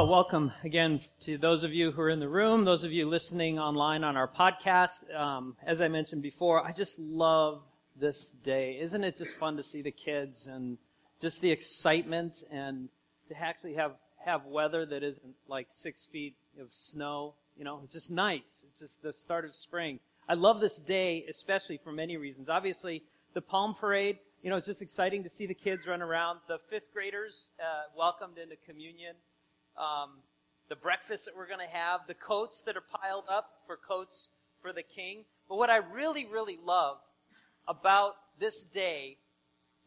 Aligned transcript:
Well, 0.00 0.08
welcome 0.08 0.50
again 0.64 1.02
to 1.24 1.36
those 1.36 1.62
of 1.62 1.74
you 1.74 1.92
who 1.92 2.00
are 2.00 2.08
in 2.08 2.20
the 2.20 2.28
room, 2.28 2.64
those 2.64 2.84
of 2.84 2.90
you 2.90 3.06
listening 3.06 3.58
online 3.58 4.02
on 4.02 4.16
our 4.16 4.26
podcast. 4.26 5.14
Um, 5.14 5.58
as 5.62 5.82
I 5.82 5.88
mentioned 5.88 6.22
before, 6.22 6.66
I 6.66 6.72
just 6.72 6.98
love 6.98 7.60
this 8.00 8.30
day. 8.42 8.78
Isn't 8.80 9.04
it 9.04 9.18
just 9.18 9.36
fun 9.36 9.58
to 9.58 9.62
see 9.62 9.82
the 9.82 9.90
kids 9.90 10.46
and 10.46 10.78
just 11.20 11.42
the 11.42 11.50
excitement 11.50 12.44
and 12.50 12.88
to 13.28 13.38
actually 13.38 13.74
have, 13.74 13.92
have 14.24 14.46
weather 14.46 14.86
that 14.86 15.02
isn't 15.02 15.34
like 15.48 15.66
six 15.68 16.06
feet 16.06 16.34
of 16.58 16.68
snow? 16.72 17.34
You 17.58 17.64
know, 17.64 17.82
it's 17.84 17.92
just 17.92 18.10
nice. 18.10 18.64
It's 18.70 18.80
just 18.80 19.02
the 19.02 19.12
start 19.12 19.44
of 19.44 19.54
spring. 19.54 20.00
I 20.26 20.32
love 20.32 20.62
this 20.62 20.78
day, 20.78 21.26
especially 21.28 21.76
for 21.76 21.92
many 21.92 22.16
reasons. 22.16 22.48
Obviously, 22.48 23.02
the 23.34 23.42
Palm 23.42 23.74
Parade, 23.74 24.16
you 24.42 24.48
know, 24.48 24.56
it's 24.56 24.66
just 24.66 24.80
exciting 24.80 25.24
to 25.24 25.28
see 25.28 25.44
the 25.44 25.52
kids 25.52 25.86
run 25.86 26.00
around. 26.00 26.38
The 26.48 26.56
fifth 26.70 26.90
graders 26.94 27.50
uh, 27.60 27.90
welcomed 27.94 28.38
into 28.38 28.56
communion 28.66 29.12
um, 29.80 30.10
the 30.68 30.76
breakfast 30.76 31.24
that 31.24 31.36
we're 31.36 31.48
going 31.48 31.66
to 31.66 31.76
have, 31.76 32.00
the 32.06 32.14
coats 32.14 32.62
that 32.62 32.76
are 32.76 32.84
piled 33.02 33.24
up 33.28 33.50
for 33.66 33.76
coats 33.76 34.28
for 34.62 34.72
the 34.72 34.82
king. 34.82 35.24
But 35.48 35.56
what 35.56 35.70
I 35.70 35.78
really, 35.78 36.26
really 36.26 36.58
love 36.64 36.98
about 37.66 38.14
this 38.38 38.62
day 38.62 39.16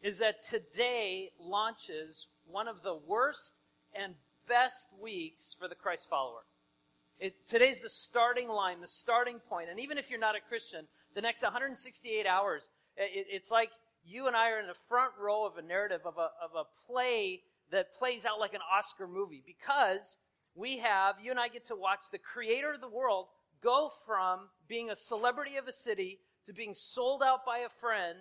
is 0.02 0.18
that 0.18 0.44
today 0.44 1.30
launches 1.40 2.26
one 2.50 2.68
of 2.68 2.82
the 2.82 2.96
worst 3.06 3.52
and 3.94 4.14
best 4.48 4.88
weeks 5.00 5.56
for 5.58 5.68
the 5.68 5.74
Christ 5.74 6.08
follower. 6.10 6.42
It, 7.18 7.34
today's 7.48 7.80
the 7.80 7.88
starting 7.88 8.48
line, 8.48 8.80
the 8.80 8.86
starting 8.86 9.38
point. 9.48 9.70
And 9.70 9.80
even 9.80 9.96
if 9.96 10.10
you're 10.10 10.20
not 10.20 10.34
a 10.34 10.40
Christian, 10.48 10.86
the 11.14 11.22
next 11.22 11.42
168 11.42 12.26
hours, 12.26 12.68
it, 12.96 13.26
it's 13.30 13.50
like 13.50 13.70
you 14.06 14.26
and 14.26 14.36
I 14.36 14.50
are 14.50 14.60
in 14.60 14.66
the 14.66 14.74
front 14.88 15.12
row 15.18 15.46
of 15.46 15.56
a 15.56 15.62
narrative 15.62 16.00
of 16.04 16.18
a, 16.18 16.28
of 16.42 16.50
a 16.54 16.92
play 16.92 17.40
that 17.74 17.92
plays 17.92 18.24
out 18.24 18.38
like 18.38 18.54
an 18.54 18.60
Oscar 18.72 19.08
movie 19.08 19.42
because 19.44 20.16
we 20.54 20.78
have, 20.78 21.16
you 21.20 21.32
and 21.32 21.40
I 21.40 21.48
get 21.48 21.66
to 21.66 21.74
watch 21.74 22.04
the 22.12 22.18
creator 22.18 22.72
of 22.72 22.80
the 22.80 22.88
world 22.88 23.26
go 23.64 23.90
from 24.06 24.48
being 24.68 24.90
a 24.90 24.96
celebrity 24.96 25.56
of 25.56 25.66
a 25.66 25.72
city 25.72 26.20
to 26.46 26.52
being 26.52 26.72
sold 26.72 27.20
out 27.20 27.44
by 27.44 27.58
a 27.58 27.80
friend 27.80 28.18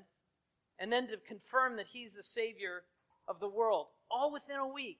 and 0.79 0.91
then 0.91 1.07
to 1.07 1.17
confirm 1.17 1.75
that 1.75 1.85
he's 1.93 2.13
the 2.13 2.23
savior 2.23 2.81
of 3.27 3.39
the 3.39 3.47
world, 3.47 3.87
all 4.09 4.33
within 4.33 4.57
a 4.57 4.67
week. 4.67 4.97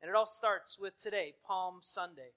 And 0.00 0.08
it 0.08 0.14
all 0.14 0.24
starts 0.24 0.78
with 0.80 0.94
today, 1.02 1.34
Palm 1.46 1.80
Sunday. 1.82 2.30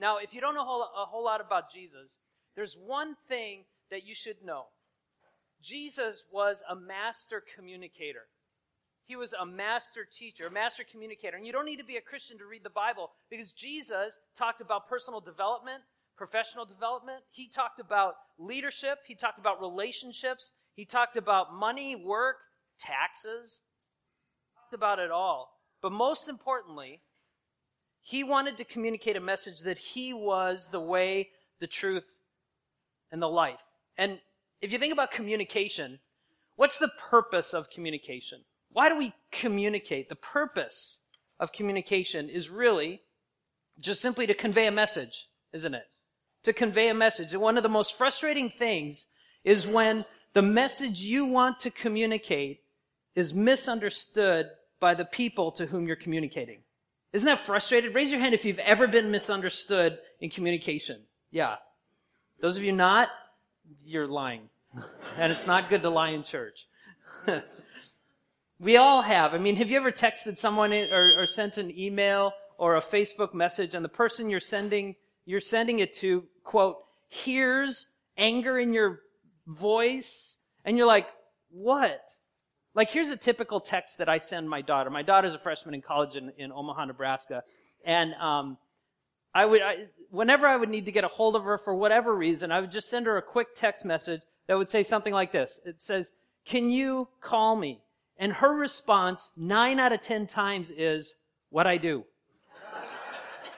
Now, 0.00 0.16
if 0.16 0.32
you 0.32 0.40
don't 0.40 0.54
know 0.54 0.62
a 0.62 1.04
whole, 1.04 1.24
lot 1.24 1.42
about 1.42 1.70
Jesus, 1.70 2.16
there's 2.56 2.74
one 2.74 3.16
thing 3.28 3.64
that 3.90 4.06
you 4.06 4.14
should 4.14 4.42
know. 4.42 4.64
Jesus 5.60 6.24
was 6.32 6.62
a 6.70 6.74
master 6.74 7.42
communicator. 7.54 8.28
He 9.06 9.16
was 9.16 9.34
a 9.34 9.44
master 9.44 10.06
teacher, 10.10 10.46
a 10.46 10.50
master 10.50 10.82
communicator. 10.90 11.36
And 11.36 11.46
you 11.46 11.52
don't 11.52 11.66
need 11.66 11.76
to 11.76 11.84
be 11.84 11.96
a 11.96 12.00
Christian 12.00 12.38
to 12.38 12.46
read 12.46 12.64
the 12.64 12.70
Bible 12.70 13.10
because 13.30 13.52
Jesus 13.52 14.18
talked 14.36 14.60
about 14.60 14.88
personal 14.88 15.20
development, 15.20 15.82
professional 16.16 16.64
development. 16.64 17.22
He 17.30 17.48
talked 17.48 17.80
about 17.80 18.14
leadership. 18.38 18.98
He 19.06 19.14
talked 19.14 19.38
about 19.38 19.60
relationships. 19.60 20.52
He 20.74 20.84
talked 20.84 21.16
about 21.16 21.54
money, 21.54 21.96
work, 21.96 22.36
taxes. 22.80 23.60
He 24.52 24.58
talked 24.58 24.74
about 24.74 24.98
it 24.98 25.10
all. 25.10 25.50
But 25.82 25.92
most 25.92 26.28
importantly, 26.30 27.02
he 28.00 28.24
wanted 28.24 28.56
to 28.56 28.64
communicate 28.64 29.16
a 29.16 29.20
message 29.20 29.60
that 29.60 29.78
he 29.78 30.12
was 30.12 30.68
the 30.72 30.80
way, 30.80 31.30
the 31.60 31.66
truth, 31.66 32.04
and 33.12 33.20
the 33.20 33.28
life. 33.28 33.60
And 33.98 34.18
if 34.60 34.72
you 34.72 34.78
think 34.78 34.92
about 34.92 35.10
communication, 35.10 36.00
what's 36.56 36.78
the 36.78 36.90
purpose 37.10 37.52
of 37.52 37.70
communication? 37.70 38.40
Why 38.74 38.88
do 38.88 38.98
we 38.98 39.14
communicate? 39.30 40.08
The 40.08 40.16
purpose 40.16 40.98
of 41.38 41.52
communication 41.52 42.28
is 42.28 42.50
really 42.50 43.02
just 43.78 44.02
simply 44.02 44.26
to 44.26 44.34
convey 44.34 44.66
a 44.66 44.72
message, 44.72 45.28
isn't 45.52 45.74
it? 45.74 45.84
To 46.42 46.52
convey 46.52 46.88
a 46.88 46.94
message. 46.94 47.32
And 47.32 47.40
one 47.40 47.56
of 47.56 47.62
the 47.62 47.68
most 47.68 47.96
frustrating 47.96 48.50
things 48.50 49.06
is 49.44 49.64
when 49.64 50.04
the 50.32 50.42
message 50.42 51.00
you 51.00 51.24
want 51.24 51.60
to 51.60 51.70
communicate 51.70 52.62
is 53.14 53.32
misunderstood 53.32 54.46
by 54.80 54.94
the 54.94 55.04
people 55.04 55.52
to 55.52 55.66
whom 55.66 55.86
you're 55.86 55.94
communicating. 55.94 56.58
Isn't 57.12 57.26
that 57.26 57.46
frustrating? 57.46 57.92
Raise 57.92 58.10
your 58.10 58.18
hand 58.18 58.34
if 58.34 58.44
you've 58.44 58.58
ever 58.58 58.88
been 58.88 59.12
misunderstood 59.12 59.98
in 60.20 60.30
communication. 60.30 61.00
Yeah. 61.30 61.56
Those 62.40 62.56
of 62.56 62.64
you 62.64 62.72
not, 62.72 63.08
you're 63.84 64.08
lying. 64.08 64.48
and 65.16 65.30
it's 65.30 65.46
not 65.46 65.70
good 65.70 65.82
to 65.82 65.90
lie 65.90 66.10
in 66.10 66.24
church. 66.24 66.66
We 68.64 68.78
all 68.78 69.02
have. 69.02 69.34
I 69.34 69.38
mean, 69.38 69.56
have 69.56 69.70
you 69.70 69.76
ever 69.76 69.92
texted 69.92 70.38
someone 70.38 70.72
or, 70.72 71.18
or 71.18 71.26
sent 71.26 71.58
an 71.58 71.78
email 71.78 72.32
or 72.56 72.76
a 72.76 72.80
Facebook 72.80 73.34
message 73.34 73.74
and 73.74 73.84
the 73.84 73.90
person 73.90 74.30
you're 74.30 74.40
sending, 74.40 74.96
you're 75.26 75.38
sending 75.38 75.80
it 75.80 75.92
to, 75.96 76.24
quote, 76.44 76.78
hears 77.10 77.84
anger 78.16 78.58
in 78.58 78.72
your 78.72 79.00
voice 79.46 80.38
and 80.64 80.78
you're 80.78 80.86
like, 80.86 81.06
what? 81.50 82.00
Like, 82.74 82.90
here's 82.90 83.10
a 83.10 83.18
typical 83.18 83.60
text 83.60 83.98
that 83.98 84.08
I 84.08 84.16
send 84.16 84.48
my 84.48 84.62
daughter. 84.62 84.88
My 84.88 85.02
daughter's 85.02 85.34
a 85.34 85.38
freshman 85.38 85.74
in 85.74 85.82
college 85.82 86.16
in, 86.16 86.32
in 86.38 86.50
Omaha, 86.50 86.86
Nebraska. 86.86 87.42
And, 87.84 88.14
um, 88.14 88.56
I 89.34 89.44
would, 89.44 89.60
I, 89.60 89.74
whenever 90.08 90.46
I 90.46 90.56
would 90.56 90.70
need 90.70 90.86
to 90.86 90.92
get 90.92 91.04
a 91.04 91.08
hold 91.08 91.36
of 91.36 91.44
her 91.44 91.58
for 91.58 91.74
whatever 91.74 92.16
reason, 92.16 92.50
I 92.50 92.62
would 92.62 92.70
just 92.70 92.88
send 92.88 93.04
her 93.04 93.18
a 93.18 93.22
quick 93.22 93.48
text 93.54 93.84
message 93.84 94.22
that 94.46 94.56
would 94.56 94.70
say 94.70 94.82
something 94.82 95.12
like 95.12 95.32
this. 95.32 95.60
It 95.66 95.82
says, 95.82 96.12
can 96.46 96.70
you 96.70 97.08
call 97.20 97.56
me? 97.56 97.82
And 98.18 98.32
her 98.34 98.54
response, 98.54 99.30
nine 99.36 99.80
out 99.80 99.92
of 99.92 100.02
ten 100.02 100.26
times, 100.26 100.70
is, 100.70 101.14
What 101.50 101.66
I 101.66 101.76
do. 101.76 102.04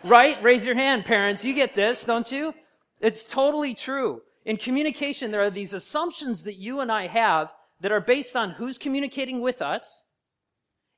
right? 0.04 0.42
Raise 0.42 0.64
your 0.64 0.74
hand, 0.74 1.04
parents. 1.04 1.44
You 1.44 1.54
get 1.54 1.74
this, 1.74 2.04
don't 2.04 2.30
you? 2.30 2.54
It's 3.00 3.24
totally 3.24 3.74
true. 3.74 4.22
In 4.44 4.56
communication, 4.56 5.30
there 5.30 5.42
are 5.42 5.50
these 5.50 5.72
assumptions 5.72 6.42
that 6.44 6.56
you 6.56 6.80
and 6.80 6.90
I 6.90 7.06
have 7.06 7.52
that 7.80 7.92
are 7.92 8.00
based 8.00 8.36
on 8.36 8.50
who's 8.50 8.78
communicating 8.78 9.40
with 9.40 9.60
us 9.60 10.02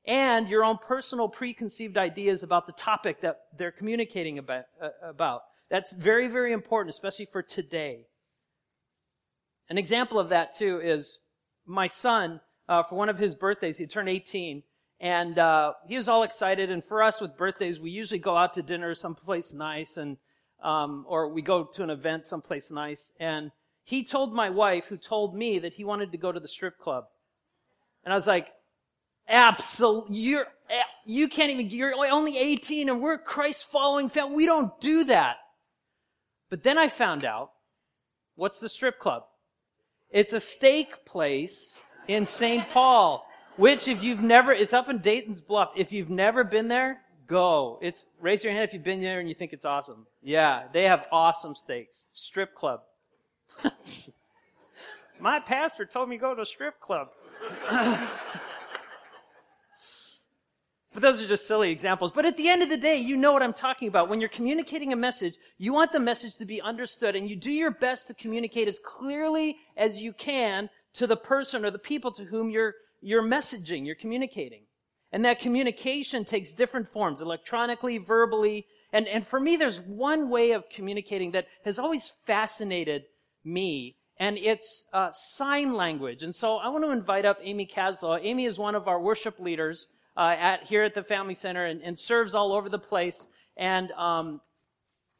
and 0.05 0.47
your 0.47 0.63
own 0.63 0.77
personal 0.77 1.27
preconceived 1.27 1.97
ideas 1.97 2.43
about 2.43 2.65
the 2.67 2.73
topic 2.73 3.21
that 3.21 3.39
they're 3.57 3.71
communicating 3.71 4.37
about. 4.37 4.65
Uh, 4.81 4.89
about. 5.03 5.41
That's 5.69 5.91
very, 5.93 6.27
very 6.27 6.53
important, 6.53 6.93
especially 6.93 7.27
for 7.31 7.41
today. 7.41 8.05
An 9.69 9.77
example 9.77 10.19
of 10.19 10.29
that, 10.29 10.55
too, 10.57 10.79
is 10.81 11.19
my 11.65 11.87
son 11.87 12.39
uh, 12.69 12.83
for 12.83 12.95
one 12.95 13.09
of 13.09 13.17
his 13.17 13.35
birthdays. 13.35 13.77
He 13.77 13.87
turned 13.87 14.07
18. 14.07 14.63
And 15.01 15.39
uh, 15.39 15.73
he 15.87 15.95
was 15.95 16.07
all 16.07 16.23
excited. 16.23 16.69
And 16.69 16.83
for 16.85 17.01
us 17.01 17.19
with 17.19 17.35
birthdays, 17.35 17.79
we 17.79 17.89
usually 17.89 18.19
go 18.19 18.37
out 18.37 18.53
to 18.53 18.61
dinner 18.61 18.93
someplace 18.93 19.53
nice, 19.53 19.97
and 19.97 20.17
um, 20.61 21.05
or 21.07 21.29
we 21.29 21.41
go 21.41 21.63
to 21.63 21.83
an 21.83 21.89
event 21.89 22.25
someplace 22.25 22.69
nice. 22.69 23.11
And 23.19 23.51
he 23.83 24.03
told 24.03 24.33
my 24.33 24.49
wife, 24.49 24.85
who 24.85 24.97
told 24.97 25.35
me 25.35 25.59
that 25.59 25.73
he 25.73 25.83
wanted 25.83 26.11
to 26.11 26.17
go 26.17 26.31
to 26.31 26.39
the 26.39 26.47
strip 26.47 26.77
club. 26.77 27.05
And 28.03 28.13
I 28.13 28.15
was 28.15 28.27
like, 28.27 28.47
absolutely, 29.27 30.17
you're, 30.17 30.47
eh, 30.69 30.83
you 31.05 31.29
can't 31.29 31.51
even, 31.51 31.69
you're 31.69 31.93
only 32.11 32.37
18 32.37 32.89
and 32.89 33.01
we're 33.01 33.17
Christ 33.17 33.67
following 33.71 34.09
family. 34.09 34.35
We 34.35 34.45
don't 34.45 34.79
do 34.81 35.05
that. 35.05 35.37
But 36.49 36.63
then 36.63 36.77
I 36.77 36.89
found 36.89 37.23
out, 37.23 37.51
what's 38.35 38.59
the 38.59 38.69
strip 38.69 38.99
club? 38.99 39.23
It's 40.09 40.33
a 40.33 40.39
steak 40.39 41.05
place 41.05 41.75
in 42.09 42.25
St. 42.25 42.67
Paul, 42.69 43.25
which 43.55 43.87
if 43.87 44.03
you've 44.03 44.21
never, 44.21 44.51
it's 44.51 44.73
up 44.73 44.89
in 44.89 44.97
Dayton's 44.97 45.41
Bluff. 45.41 45.69
If 45.77 45.91
you've 45.91 46.09
never 46.09 46.43
been 46.43 46.67
there, 46.67 47.01
go. 47.27 47.77
It's, 47.83 48.03
raise 48.19 48.43
your 48.43 48.51
hand 48.51 48.65
if 48.65 48.73
you've 48.73 48.83
been 48.83 48.99
there 48.99 49.19
and 49.19 49.29
you 49.29 49.35
think 49.35 49.53
it's 49.53 49.63
awesome. 49.63 50.07
Yeah, 50.23 50.63
they 50.73 50.85
have 50.85 51.07
awesome 51.11 51.53
steaks. 51.53 52.05
Strip 52.11 52.55
club. 52.55 52.81
My 55.19 55.39
pastor 55.39 55.85
told 55.85 56.09
me 56.09 56.17
to 56.17 56.21
go 56.21 56.33
to 56.33 56.41
a 56.41 56.45
strip 56.45 56.81
club. 56.81 57.09
But 60.91 61.03
those 61.03 61.21
are 61.21 61.27
just 61.27 61.47
silly 61.47 61.71
examples. 61.71 62.11
But 62.11 62.25
at 62.25 62.35
the 62.35 62.49
end 62.49 62.63
of 62.63 62.69
the 62.69 62.75
day, 62.75 62.97
you 62.97 63.15
know 63.15 63.31
what 63.31 63.43
I'm 63.43 63.53
talking 63.53 63.87
about. 63.87 64.09
When 64.09 64.19
you're 64.19 64.27
communicating 64.27 64.91
a 64.91 64.95
message, 64.95 65.35
you 65.59 65.71
want 65.71 65.91
the 65.91 65.99
message 65.99 66.37
to 66.37 66.45
be 66.45 66.61
understood 66.61 67.15
and 67.15 67.29
you 67.29 67.35
do 67.35 67.51
your 67.51 67.71
best 67.71 68.07
to 68.07 68.15
communicate 68.15 68.67
as 68.67 68.79
clearly 68.83 69.57
as 69.77 70.01
you 70.01 70.13
can 70.13 70.67
to 70.93 71.07
the 71.07 71.17
person 71.17 71.65
or 71.65 71.71
the 71.71 71.79
people 71.79 72.11
to 72.13 72.23
whom 72.25 72.49
you're, 72.49 72.73
you're 73.01 73.23
messaging, 73.23 73.85
you're 73.85 73.95
communicating. 73.95 74.63
And 75.11 75.25
that 75.25 75.39
communication 75.39 76.23
takes 76.23 76.51
different 76.51 76.91
forms, 76.91 77.21
electronically, 77.21 77.97
verbally. 77.97 78.67
And, 78.93 79.07
and 79.07 79.25
for 79.25 79.39
me, 79.39 79.55
there's 79.55 79.79
one 79.79 80.29
way 80.29 80.51
of 80.51 80.69
communicating 80.69 81.31
that 81.31 81.47
has 81.65 81.79
always 81.79 82.13
fascinated 82.25 83.05
me, 83.43 83.95
and 84.17 84.37
it's 84.37 84.85
uh, 84.93 85.11
sign 85.11 85.73
language. 85.73 86.23
And 86.23 86.35
so 86.35 86.57
I 86.57 86.67
want 86.69 86.83
to 86.83 86.91
invite 86.91 87.25
up 87.25 87.39
Amy 87.41 87.65
Caslow. 87.65 88.19
Amy 88.21 88.45
is 88.45 88.57
one 88.57 88.75
of 88.75 88.87
our 88.87 89.01
worship 89.01 89.39
leaders 89.39 89.87
uh, 90.17 90.35
at, 90.37 90.63
here 90.63 90.83
at 90.83 90.93
the 90.93 91.03
Family 91.03 91.33
Center 91.33 91.65
and, 91.65 91.81
and 91.81 91.97
serves 91.97 92.35
all 92.35 92.51
over 92.53 92.69
the 92.69 92.79
place 92.79 93.27
and 93.57 93.91
um, 93.93 94.41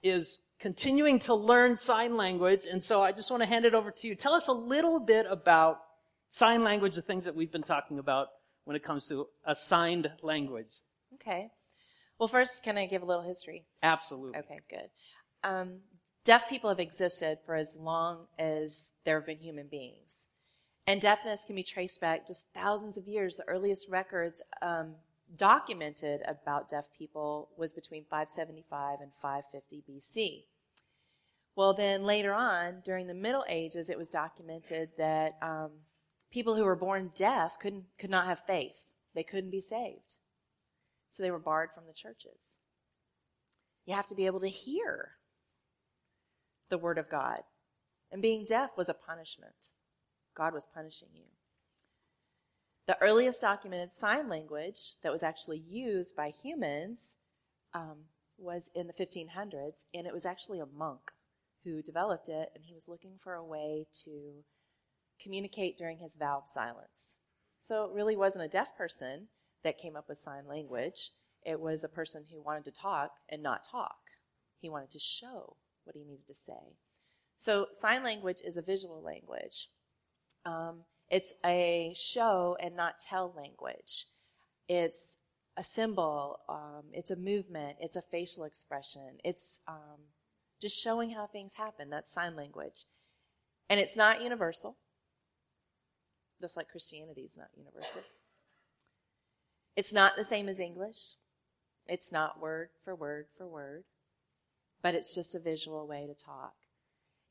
is 0.03 0.39
continuing 0.59 1.19
to 1.19 1.33
learn 1.33 1.77
sign 1.77 2.17
language. 2.17 2.65
And 2.65 2.83
so 2.83 3.01
I 3.01 3.11
just 3.11 3.31
want 3.31 3.41
to 3.41 3.47
hand 3.47 3.65
it 3.65 3.73
over 3.73 3.91
to 3.91 4.07
you. 4.07 4.15
Tell 4.15 4.33
us 4.33 4.47
a 4.47 4.53
little 4.53 4.99
bit 4.99 5.25
about 5.29 5.79
sign 6.29 6.63
language, 6.63 6.95
the 6.95 7.01
things 7.01 7.25
that 7.25 7.35
we've 7.35 7.51
been 7.51 7.63
talking 7.63 7.99
about 7.99 8.27
when 8.65 8.75
it 8.75 8.83
comes 8.83 9.07
to 9.07 9.27
assigned 9.45 10.11
language. 10.21 10.71
Okay. 11.15 11.49
Well, 12.19 12.27
first, 12.27 12.63
can 12.63 12.77
I 12.77 12.85
give 12.85 13.01
a 13.01 13.05
little 13.05 13.23
history? 13.23 13.65
Absolutely. 13.81 14.37
Okay, 14.39 14.59
good. 14.69 14.89
Um, 15.43 15.79
deaf 16.25 16.49
people 16.49 16.69
have 16.69 16.79
existed 16.79 17.39
for 17.45 17.55
as 17.55 17.75
long 17.79 18.27
as 18.37 18.89
there 19.05 19.17
have 19.17 19.25
been 19.25 19.37
human 19.39 19.67
beings. 19.67 20.27
And 20.85 20.99
deafness 20.99 21.43
can 21.45 21.55
be 21.55 21.63
traced 21.63 22.01
back 22.01 22.27
just 22.27 22.45
thousands 22.53 22.97
of 22.97 23.07
years. 23.07 23.37
The 23.37 23.47
earliest 23.47 23.87
records 23.89 24.41
um, 24.61 24.95
documented 25.35 26.21
about 26.27 26.69
deaf 26.69 26.85
people 26.97 27.49
was 27.57 27.73
between 27.73 28.03
575 28.03 28.99
and 29.01 29.11
550 29.21 29.83
BC. 29.89 30.43
Well, 31.55 31.73
then 31.73 32.03
later 32.03 32.33
on, 32.33 32.81
during 32.85 33.07
the 33.07 33.13
Middle 33.13 33.43
Ages, 33.47 33.89
it 33.89 33.97
was 33.97 34.09
documented 34.09 34.89
that 34.97 35.37
um, 35.41 35.71
people 36.31 36.55
who 36.55 36.63
were 36.63 36.75
born 36.75 37.11
deaf 37.15 37.59
couldn't, 37.59 37.85
could 37.97 38.09
not 38.09 38.25
have 38.25 38.39
faith. 38.39 38.85
They 39.13 39.23
couldn't 39.23 39.49
be 39.49 39.61
saved. 39.61 40.17
So 41.09 41.23
they 41.23 41.31
were 41.31 41.39
barred 41.39 41.71
from 41.73 41.85
the 41.87 41.93
churches. 41.93 42.57
You 43.85 43.95
have 43.95 44.07
to 44.07 44.15
be 44.15 44.25
able 44.25 44.39
to 44.41 44.47
hear 44.47 45.11
the 46.69 46.77
Word 46.77 46.97
of 46.97 47.09
God. 47.09 47.41
And 48.11 48.21
being 48.21 48.45
deaf 48.45 48.71
was 48.77 48.89
a 48.89 48.93
punishment. 48.93 49.71
God 50.35 50.53
was 50.53 50.67
punishing 50.71 51.09
you. 51.13 51.25
The 52.89 52.97
earliest 53.01 53.41
documented 53.41 53.93
sign 53.93 54.27
language 54.29 54.95
that 55.03 55.11
was 55.11 55.21
actually 55.21 55.59
used 55.59 56.15
by 56.15 56.29
humans 56.29 57.17
um, 57.71 58.05
was 58.35 58.71
in 58.73 58.87
the 58.87 58.93
1500s, 58.93 59.83
and 59.93 60.07
it 60.07 60.11
was 60.11 60.25
actually 60.25 60.59
a 60.59 60.65
monk 60.65 61.11
who 61.63 61.83
developed 61.83 62.29
it, 62.29 62.49
and 62.55 62.63
he 62.65 62.73
was 62.73 62.87
looking 62.87 63.19
for 63.23 63.35
a 63.35 63.45
way 63.45 63.85
to 64.05 64.43
communicate 65.21 65.77
during 65.77 65.99
his 65.99 66.15
vow 66.15 66.39
of 66.39 66.49
silence. 66.49 67.13
So 67.61 67.83
it 67.83 67.91
really 67.93 68.15
wasn't 68.15 68.45
a 68.45 68.47
deaf 68.47 68.75
person 68.75 69.27
that 69.63 69.77
came 69.77 69.95
up 69.95 70.09
with 70.09 70.17
sign 70.17 70.47
language. 70.47 71.11
It 71.45 71.59
was 71.59 71.83
a 71.83 71.89
person 71.89 72.25
who 72.33 72.41
wanted 72.41 72.65
to 72.65 72.71
talk 72.71 73.11
and 73.29 73.43
not 73.43 73.67
talk. 73.69 73.99
He 74.59 74.67
wanted 74.67 74.89
to 74.89 74.99
show 74.99 75.57
what 75.83 75.95
he 75.95 76.03
needed 76.03 76.25
to 76.25 76.33
say. 76.33 76.73
So 77.37 77.67
sign 77.71 78.03
language 78.03 78.41
is 78.43 78.57
a 78.57 78.63
visual 78.63 78.99
language. 78.99 79.67
Um, 80.43 80.85
it's 81.09 81.33
a 81.45 81.93
show 81.95 82.57
and 82.59 82.75
not 82.75 82.99
tell 82.99 83.33
language. 83.35 84.05
It's 84.67 85.17
a 85.57 85.63
symbol. 85.63 86.39
Um, 86.47 86.83
it's 86.93 87.11
a 87.11 87.15
movement. 87.15 87.77
It's 87.79 87.95
a 87.95 88.01
facial 88.01 88.43
expression. 88.43 89.17
It's 89.23 89.59
um, 89.67 89.99
just 90.61 90.79
showing 90.79 91.11
how 91.11 91.27
things 91.27 91.53
happen. 91.55 91.89
That's 91.89 92.13
sign 92.13 92.35
language. 92.35 92.85
And 93.69 93.79
it's 93.79 93.95
not 93.95 94.21
universal, 94.21 94.77
just 96.41 96.57
like 96.57 96.69
Christianity 96.69 97.21
is 97.21 97.37
not 97.37 97.49
universal. 97.55 98.01
It's 99.75 99.93
not 99.93 100.15
the 100.15 100.23
same 100.23 100.49
as 100.49 100.59
English. 100.59 101.15
It's 101.87 102.11
not 102.11 102.39
word 102.41 102.69
for 102.83 102.95
word 102.95 103.27
for 103.37 103.47
word, 103.47 103.83
but 104.81 104.95
it's 104.95 105.13
just 105.15 105.35
a 105.35 105.39
visual 105.39 105.87
way 105.87 106.07
to 106.07 106.13
talk. 106.13 106.53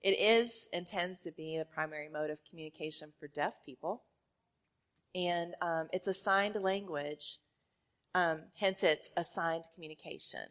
It 0.02 0.18
is 0.18 0.68
and 0.72 0.86
tends 0.86 1.20
to 1.20 1.32
be 1.32 1.56
a 1.56 1.64
primary 1.64 2.08
mode 2.08 2.30
of 2.30 2.38
communication 2.48 3.12
for 3.18 3.28
deaf 3.28 3.54
people. 3.64 4.02
And 5.14 5.54
um, 5.60 5.88
it's 5.92 6.06
a 6.06 6.14
signed 6.14 6.56
language, 6.56 7.38
um, 8.14 8.40
hence, 8.58 8.82
it's 8.82 9.10
a 9.16 9.24
signed 9.24 9.64
communication. 9.74 10.48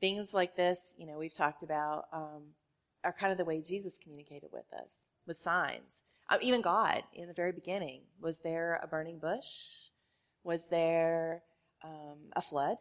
Things 0.00 0.32
like 0.32 0.56
this, 0.56 0.94
you 0.96 1.06
know, 1.06 1.18
we've 1.18 1.34
talked 1.34 1.62
about, 1.62 2.04
um, 2.12 2.54
are 3.04 3.12
kind 3.12 3.32
of 3.32 3.38
the 3.38 3.44
way 3.44 3.60
Jesus 3.60 3.98
communicated 4.02 4.50
with 4.52 4.66
us, 4.72 4.96
with 5.26 5.40
signs. 5.40 6.02
Um, 6.30 6.38
even 6.42 6.62
God, 6.62 7.02
in 7.12 7.28
the 7.28 7.34
very 7.34 7.52
beginning, 7.52 8.02
was 8.20 8.38
there 8.38 8.80
a 8.82 8.86
burning 8.86 9.18
bush? 9.18 9.90
Was 10.44 10.66
there 10.68 11.42
um, 11.84 12.30
a 12.34 12.40
flood? 12.40 12.78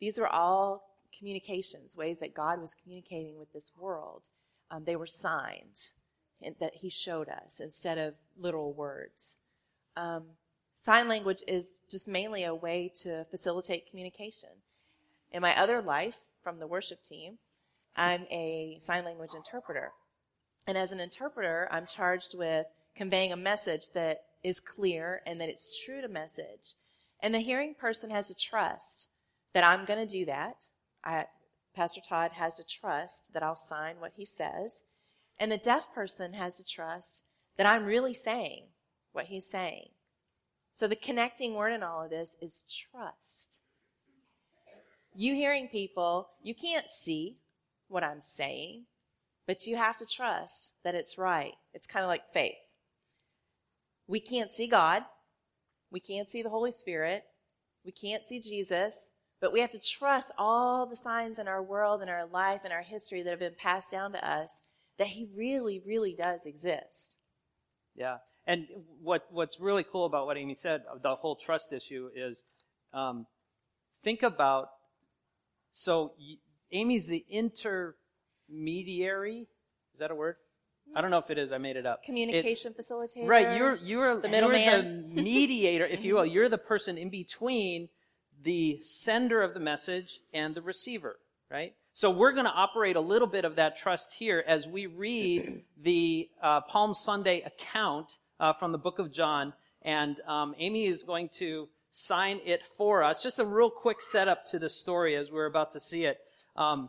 These 0.00 0.18
were 0.18 0.28
all 0.28 0.82
communications, 1.18 1.96
ways 1.96 2.18
that 2.20 2.34
God 2.34 2.60
was 2.60 2.74
communicating 2.82 3.38
with 3.38 3.52
this 3.52 3.72
world. 3.76 4.22
Um, 4.70 4.84
they 4.84 4.96
were 4.96 5.06
signs 5.06 5.92
that 6.58 6.76
He 6.76 6.88
showed 6.88 7.28
us 7.28 7.60
instead 7.60 7.98
of 7.98 8.14
literal 8.38 8.72
words. 8.72 9.36
Um, 9.96 10.24
sign 10.84 11.08
language 11.08 11.42
is 11.46 11.76
just 11.90 12.08
mainly 12.08 12.44
a 12.44 12.54
way 12.54 12.90
to 13.02 13.24
facilitate 13.30 13.88
communication. 13.90 14.50
In 15.32 15.42
my 15.42 15.56
other 15.56 15.82
life, 15.82 16.22
from 16.42 16.58
the 16.58 16.66
worship 16.66 17.02
team. 17.02 17.38
I'm 17.96 18.26
a 18.30 18.78
sign 18.80 19.04
language 19.04 19.34
interpreter. 19.34 19.92
And 20.66 20.78
as 20.78 20.92
an 20.92 21.00
interpreter, 21.00 21.68
I'm 21.70 21.86
charged 21.86 22.34
with 22.36 22.66
conveying 22.94 23.32
a 23.32 23.36
message 23.36 23.90
that 23.94 24.24
is 24.42 24.60
clear 24.60 25.22
and 25.26 25.40
that 25.40 25.48
it's 25.48 25.82
true 25.82 26.00
to 26.00 26.08
message. 26.08 26.74
And 27.20 27.34
the 27.34 27.40
hearing 27.40 27.74
person 27.74 28.10
has 28.10 28.28
to 28.28 28.34
trust 28.34 29.08
that 29.52 29.64
I'm 29.64 29.84
going 29.84 30.06
to 30.06 30.10
do 30.10 30.24
that. 30.26 30.66
I, 31.04 31.26
Pastor 31.74 32.00
Todd 32.00 32.32
has 32.32 32.54
to 32.56 32.64
trust 32.64 33.32
that 33.32 33.42
I'll 33.42 33.56
sign 33.56 33.96
what 33.98 34.12
he 34.16 34.24
says. 34.24 34.82
And 35.38 35.50
the 35.50 35.58
deaf 35.58 35.92
person 35.94 36.34
has 36.34 36.56
to 36.56 36.64
trust 36.64 37.24
that 37.56 37.66
I'm 37.66 37.84
really 37.84 38.14
saying 38.14 38.64
what 39.12 39.26
he's 39.26 39.46
saying. 39.46 39.88
So 40.72 40.86
the 40.86 40.96
connecting 40.96 41.54
word 41.54 41.72
in 41.72 41.82
all 41.82 42.02
of 42.02 42.10
this 42.10 42.36
is 42.40 42.62
trust. 42.90 43.60
You 45.14 45.34
hearing 45.34 45.68
people, 45.68 46.28
you 46.42 46.54
can't 46.54 46.88
see 46.88 47.38
what 47.88 48.04
I'm 48.04 48.20
saying, 48.20 48.84
but 49.46 49.66
you 49.66 49.76
have 49.76 49.96
to 49.98 50.06
trust 50.06 50.74
that 50.84 50.94
it's 50.94 51.18
right. 51.18 51.54
It's 51.74 51.86
kind 51.86 52.04
of 52.04 52.08
like 52.08 52.32
faith. 52.32 52.54
We 54.06 54.20
can't 54.20 54.52
see 54.52 54.66
God. 54.66 55.04
We 55.90 56.00
can't 56.00 56.30
see 56.30 56.42
the 56.42 56.50
Holy 56.50 56.72
Spirit. 56.72 57.24
We 57.84 57.92
can't 57.92 58.26
see 58.26 58.40
Jesus, 58.40 59.09
but 59.40 59.52
we 59.52 59.60
have 59.60 59.70
to 59.70 59.80
trust 59.80 60.32
all 60.36 60.86
the 60.86 60.96
signs 60.96 61.38
in 61.38 61.48
our 61.48 61.62
world 61.62 62.02
and 62.02 62.10
our 62.10 62.26
life 62.26 62.60
and 62.64 62.72
our 62.72 62.82
history 62.82 63.22
that 63.22 63.30
have 63.30 63.38
been 63.38 63.54
passed 63.56 63.90
down 63.90 64.12
to 64.12 64.28
us 64.28 64.60
that 64.98 65.08
He 65.08 65.28
really, 65.36 65.82
really 65.86 66.14
does 66.14 66.44
exist. 66.44 67.16
Yeah. 67.94 68.18
And 68.46 68.66
what, 69.02 69.26
what's 69.30 69.60
really 69.60 69.84
cool 69.90 70.06
about 70.06 70.26
what 70.26 70.36
Amy 70.36 70.54
said, 70.54 70.82
the 71.02 71.14
whole 71.14 71.36
trust 71.36 71.72
issue, 71.72 72.10
is 72.14 72.42
um, 72.92 73.26
think 74.02 74.22
about 74.22 74.68
so 75.72 76.12
Amy's 76.72 77.06
the 77.06 77.24
intermediary. 77.28 79.46
Is 79.94 80.00
that 80.00 80.10
a 80.10 80.14
word? 80.14 80.36
I 80.94 81.00
don't 81.00 81.10
know 81.10 81.18
if 81.18 81.30
it 81.30 81.38
is. 81.38 81.52
I 81.52 81.58
made 81.58 81.76
it 81.76 81.86
up. 81.86 82.02
Communication 82.02 82.74
it's, 82.76 82.90
facilitator. 82.90 83.28
Right. 83.28 83.56
You're 83.56 83.76
you're 83.76 84.20
the 84.20 84.28
middleman. 84.28 85.04
You're 85.06 85.14
the 85.14 85.22
mediator, 85.22 85.86
if 85.86 86.04
you 86.04 86.16
will. 86.16 86.26
You're 86.34 86.48
the 86.48 86.58
person 86.58 86.98
in 86.98 87.10
between 87.10 87.88
the 88.42 88.80
sender 88.82 89.42
of 89.42 89.54
the 89.54 89.60
message 89.60 90.20
and 90.32 90.54
the 90.54 90.62
receiver. 90.62 91.16
Right. 91.50 91.74
So 91.94 92.10
we're 92.10 92.32
going 92.32 92.46
to 92.46 92.52
operate 92.52 92.96
a 92.96 93.00
little 93.00 93.26
bit 93.26 93.44
of 93.44 93.56
that 93.56 93.76
trust 93.76 94.12
here 94.12 94.44
as 94.46 94.66
we 94.66 94.86
read 94.86 95.62
the 95.82 96.28
uh, 96.42 96.60
Palm 96.62 96.94
Sunday 96.94 97.42
account 97.42 98.16
uh, 98.38 98.52
from 98.52 98.72
the 98.72 98.78
book 98.78 98.98
of 98.98 99.12
John, 99.12 99.52
and 99.82 100.20
um, 100.26 100.54
Amy 100.58 100.86
is 100.86 101.02
going 101.02 101.28
to 101.38 101.68
sign 101.90 102.40
it 102.44 102.62
for 102.76 103.02
us. 103.02 103.22
Just 103.22 103.38
a 103.38 103.44
real 103.44 103.70
quick 103.70 104.00
setup 104.00 104.46
to 104.46 104.58
the 104.58 104.70
story 104.70 105.16
as 105.16 105.30
we're 105.30 105.46
about 105.46 105.72
to 105.72 105.80
see 105.80 106.04
it. 106.04 106.18
Um, 106.56 106.88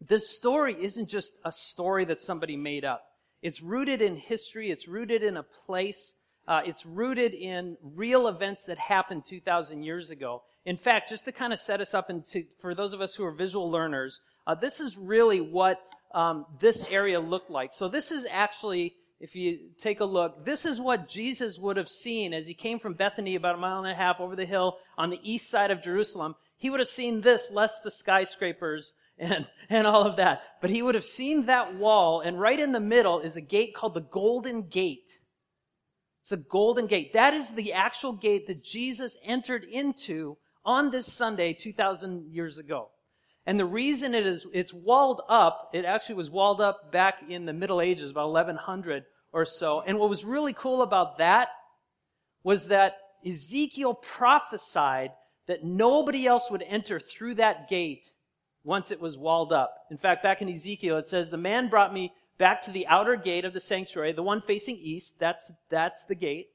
this 0.00 0.28
story 0.28 0.76
isn't 0.78 1.08
just 1.08 1.34
a 1.44 1.52
story 1.52 2.04
that 2.06 2.20
somebody 2.20 2.56
made 2.56 2.84
up. 2.84 3.04
It's 3.42 3.60
rooted 3.60 4.00
in 4.00 4.16
history. 4.16 4.70
It's 4.70 4.86
rooted 4.86 5.22
in 5.22 5.36
a 5.36 5.42
place. 5.42 6.14
Uh, 6.46 6.60
it's 6.64 6.84
rooted 6.84 7.34
in 7.34 7.76
real 7.82 8.28
events 8.28 8.64
that 8.64 8.78
happened 8.78 9.24
2,000 9.26 9.82
years 9.82 10.10
ago. 10.10 10.42
In 10.64 10.76
fact, 10.76 11.08
just 11.08 11.24
to 11.24 11.32
kind 11.32 11.52
of 11.52 11.60
set 11.60 11.80
us 11.80 11.94
up 11.94 12.10
into, 12.10 12.44
for 12.60 12.74
those 12.74 12.92
of 12.92 13.00
us 13.00 13.14
who 13.14 13.24
are 13.24 13.32
visual 13.32 13.70
learners, 13.70 14.20
uh, 14.46 14.54
this 14.54 14.80
is 14.80 14.96
really 14.96 15.40
what 15.40 15.78
um, 16.14 16.46
this 16.60 16.84
area 16.90 17.20
looked 17.20 17.50
like. 17.50 17.72
So 17.72 17.88
this 17.88 18.12
is 18.12 18.26
actually 18.30 18.94
if 19.22 19.36
you 19.36 19.60
take 19.78 20.00
a 20.00 20.04
look, 20.04 20.44
this 20.44 20.66
is 20.66 20.80
what 20.80 21.08
Jesus 21.08 21.56
would 21.56 21.76
have 21.76 21.88
seen 21.88 22.34
as 22.34 22.44
he 22.44 22.54
came 22.54 22.80
from 22.80 22.94
Bethany 22.94 23.36
about 23.36 23.54
a 23.54 23.58
mile 23.58 23.78
and 23.78 23.92
a 23.92 23.94
half 23.94 24.18
over 24.18 24.34
the 24.34 24.44
hill 24.44 24.78
on 24.98 25.10
the 25.10 25.20
east 25.22 25.48
side 25.48 25.70
of 25.70 25.80
Jerusalem. 25.80 26.34
He 26.58 26.68
would 26.68 26.80
have 26.80 26.88
seen 26.88 27.20
this, 27.20 27.48
less 27.52 27.78
the 27.84 27.90
skyscrapers 27.92 28.94
and, 29.18 29.46
and 29.70 29.86
all 29.86 30.02
of 30.02 30.16
that. 30.16 30.42
But 30.60 30.70
he 30.70 30.82
would 30.82 30.96
have 30.96 31.04
seen 31.04 31.46
that 31.46 31.76
wall, 31.76 32.20
and 32.20 32.40
right 32.40 32.58
in 32.58 32.72
the 32.72 32.80
middle 32.80 33.20
is 33.20 33.36
a 33.36 33.40
gate 33.40 33.76
called 33.76 33.94
the 33.94 34.00
Golden 34.00 34.62
Gate. 34.62 35.20
It's 36.22 36.32
a 36.32 36.36
golden 36.36 36.86
gate. 36.86 37.12
That 37.12 37.34
is 37.34 37.50
the 37.50 37.72
actual 37.72 38.12
gate 38.12 38.46
that 38.46 38.62
Jesus 38.64 39.16
entered 39.24 39.64
into 39.64 40.36
on 40.64 40.90
this 40.90 41.12
Sunday 41.12 41.52
2,000 41.52 42.32
years 42.32 42.58
ago. 42.58 42.90
And 43.44 43.58
the 43.58 43.66
reason 43.66 44.14
it 44.14 44.24
is, 44.24 44.46
it's 44.52 44.72
walled 44.72 45.22
up, 45.28 45.70
it 45.74 45.84
actually 45.84 46.14
was 46.14 46.30
walled 46.30 46.60
up 46.60 46.92
back 46.92 47.16
in 47.28 47.44
the 47.44 47.52
Middle 47.52 47.80
Ages, 47.80 48.10
about 48.10 48.30
1100 48.30 49.04
or 49.32 49.44
so. 49.44 49.82
And 49.84 49.98
what 49.98 50.08
was 50.08 50.24
really 50.24 50.52
cool 50.52 50.82
about 50.82 51.18
that 51.18 51.48
was 52.44 52.66
that 52.68 52.94
Ezekiel 53.26 53.94
prophesied 53.94 55.10
that 55.48 55.64
nobody 55.64 56.26
else 56.26 56.50
would 56.52 56.62
enter 56.62 57.00
through 57.00 57.34
that 57.36 57.68
gate 57.68 58.08
once 58.62 58.92
it 58.92 59.00
was 59.00 59.18
walled 59.18 59.52
up. 59.52 59.74
In 59.90 59.98
fact, 59.98 60.22
back 60.22 60.40
in 60.40 60.48
Ezekiel, 60.48 60.98
it 60.98 61.08
says, 61.08 61.28
The 61.28 61.36
man 61.36 61.68
brought 61.68 61.92
me 61.92 62.12
back 62.38 62.62
to 62.62 62.70
the 62.70 62.86
outer 62.86 63.16
gate 63.16 63.44
of 63.44 63.52
the 63.52 63.60
sanctuary, 63.60 64.12
the 64.12 64.22
one 64.22 64.42
facing 64.42 64.76
east. 64.76 65.14
That's, 65.18 65.52
that's 65.70 66.04
the 66.04 66.14
gate. 66.14 66.48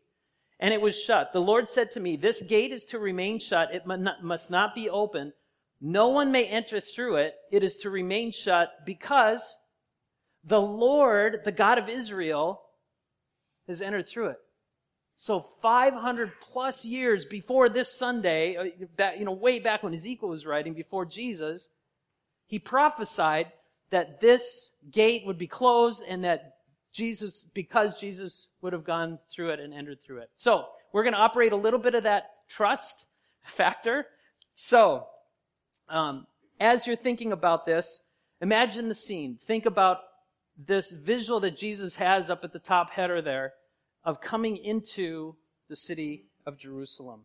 And 0.59 0.73
it 0.73 0.81
was 0.81 0.99
shut. 0.99 1.33
The 1.33 1.41
Lord 1.41 1.69
said 1.69 1.91
to 1.91 1.99
me, 1.99 2.15
This 2.15 2.41
gate 2.41 2.71
is 2.71 2.83
to 2.85 2.99
remain 2.99 3.39
shut. 3.39 3.73
It 3.73 3.85
must 3.85 4.49
not 4.49 4.73
be 4.73 4.89
open. 4.89 5.33
no 5.79 6.07
one 6.07 6.31
may 6.31 6.45
enter 6.45 6.79
through 6.79 7.17
it. 7.17 7.35
It 7.51 7.63
is 7.63 7.77
to 7.77 7.89
remain 7.89 8.31
shut 8.31 8.71
because 8.85 9.55
the 10.43 10.61
Lord, 10.61 11.41
the 11.45 11.51
God 11.51 11.77
of 11.77 11.89
Israel, 11.89 12.61
has 13.67 13.81
entered 13.81 14.07
through 14.07 14.29
it. 14.29 14.39
So 15.15 15.45
500 15.61 16.31
plus 16.39 16.85
years 16.85 17.25
before 17.25 17.69
this 17.69 17.91
Sunday, 17.91 18.55
uh, 18.55 19.11
you 19.17 19.25
know, 19.25 19.31
way 19.31 19.59
back 19.59 19.83
when 19.83 19.93
Ezekiel 19.93 20.29
was 20.29 20.45
writing, 20.45 20.73
before 20.73 21.05
Jesus, 21.05 21.69
he 22.45 22.59
prophesied 22.59 23.51
that 23.89 24.19
this 24.21 24.71
gate 24.91 25.23
would 25.25 25.37
be 25.37 25.47
closed 25.47 26.03
and 26.07 26.23
that 26.23 26.55
Jesus, 26.91 27.45
because 27.53 27.99
Jesus 27.99 28.49
would 28.61 28.73
have 28.73 28.83
gone 28.83 29.19
through 29.31 29.51
it 29.51 29.59
and 29.59 29.73
entered 29.73 30.01
through 30.01 30.19
it. 30.19 30.29
So, 30.35 30.65
we're 30.93 31.03
going 31.03 31.13
to 31.13 31.19
operate 31.19 31.51
a 31.51 31.57
little 31.57 31.79
bit 31.79 31.95
of 31.95 32.03
that 32.03 32.31
trust 32.47 33.05
factor. 33.43 34.05
So, 34.55 35.05
um, 35.89 36.25
as 36.59 36.87
you're 36.87 36.95
thinking 36.95 37.31
about 37.31 37.65
this, 37.65 38.01
imagine 38.41 38.89
the 38.89 38.95
scene. 38.95 39.37
Think 39.39 39.65
about 39.65 39.99
this 40.57 40.91
visual 40.91 41.39
that 41.41 41.55
Jesus 41.55 41.95
has 41.95 42.29
up 42.29 42.43
at 42.43 42.51
the 42.51 42.59
top 42.59 42.89
header 42.89 43.21
there 43.21 43.53
of 44.03 44.21
coming 44.21 44.57
into 44.57 45.35
the 45.69 45.75
city 45.75 46.25
of 46.45 46.57
Jerusalem. 46.57 47.21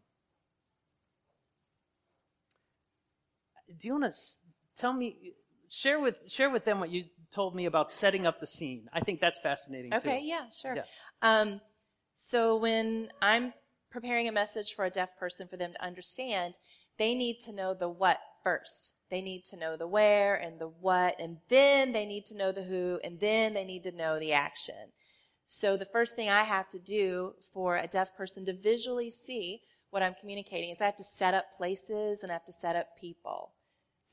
Do 3.81 3.89
you 3.89 3.93
want 3.99 4.13
to 4.13 4.19
tell 4.77 4.93
me, 4.93 5.35
share 5.73 5.99
with, 5.99 6.17
share 6.29 6.51
with 6.51 6.65
them 6.65 6.81
what 6.81 6.91
you 6.91 7.05
told 7.33 7.55
me 7.55 7.65
about 7.65 7.91
setting 7.91 8.27
up 8.27 8.41
the 8.41 8.47
scene? 8.47 8.89
I 8.93 9.01
think 9.01 9.21
that's 9.21 9.39
fascinating 9.41 9.95
okay, 9.95 10.21
too. 10.21 10.27
yeah, 10.27 10.45
sure. 10.51 10.77
Yeah. 10.77 10.83
Um, 11.23 11.61
so 12.15 12.57
when 12.57 13.09
I'm 13.23 13.55
preparing 13.91 14.29
a 14.29 14.33
message 14.33 14.75
for 14.75 14.85
a 14.85 14.91
deaf 14.91 15.17
person 15.19 15.49
for 15.49 15.57
them 15.57 15.73
to 15.73 15.85
understand, 15.85 16.59
they 16.99 17.15
need 17.15 17.41
to 17.41 17.53
know 17.53 17.75
the 17.75 17.89
what 17.89 18.19
first. 18.45 18.93
They 19.11 19.23
need 19.23 19.45
to 19.47 19.57
know 19.57 19.77
the 19.77 19.87
where 19.87 20.35
and 20.37 20.59
the 20.59 20.69
what, 20.69 21.17
and 21.19 21.39
then 21.49 21.93
they 21.93 22.07
need 22.07 22.27
to 22.27 22.37
know 22.37 22.53
the 22.53 22.63
who, 22.63 23.01
and 23.03 23.19
then 23.21 23.55
they 23.55 23.65
need 23.65 23.83
to 23.85 23.93
know 23.93 24.19
the 24.19 24.33
action. 24.33 24.93
So 25.47 25.77
the 25.77 25.85
first 25.85 26.17
thing 26.17 26.29
I 26.29 26.45
have 26.45 26.69
to 26.71 26.79
do 26.79 27.35
for 27.53 27.77
a 27.77 27.87
deaf 27.87 28.17
person 28.17 28.47
to 28.47 28.55
visually 28.55 29.11
see 29.11 29.63
what 29.91 30.03
I'm 30.03 30.15
communicating 30.19 30.71
is 30.71 30.81
I 30.81 30.87
have 30.87 30.97
to 30.97 31.05
set 31.05 31.35
up 31.35 31.45
places 31.57 32.23
and 32.23 32.31
I 32.31 32.35
have 32.35 32.47
to 32.47 32.53
set 32.53 32.77
up 32.77 32.97
people. 32.99 33.53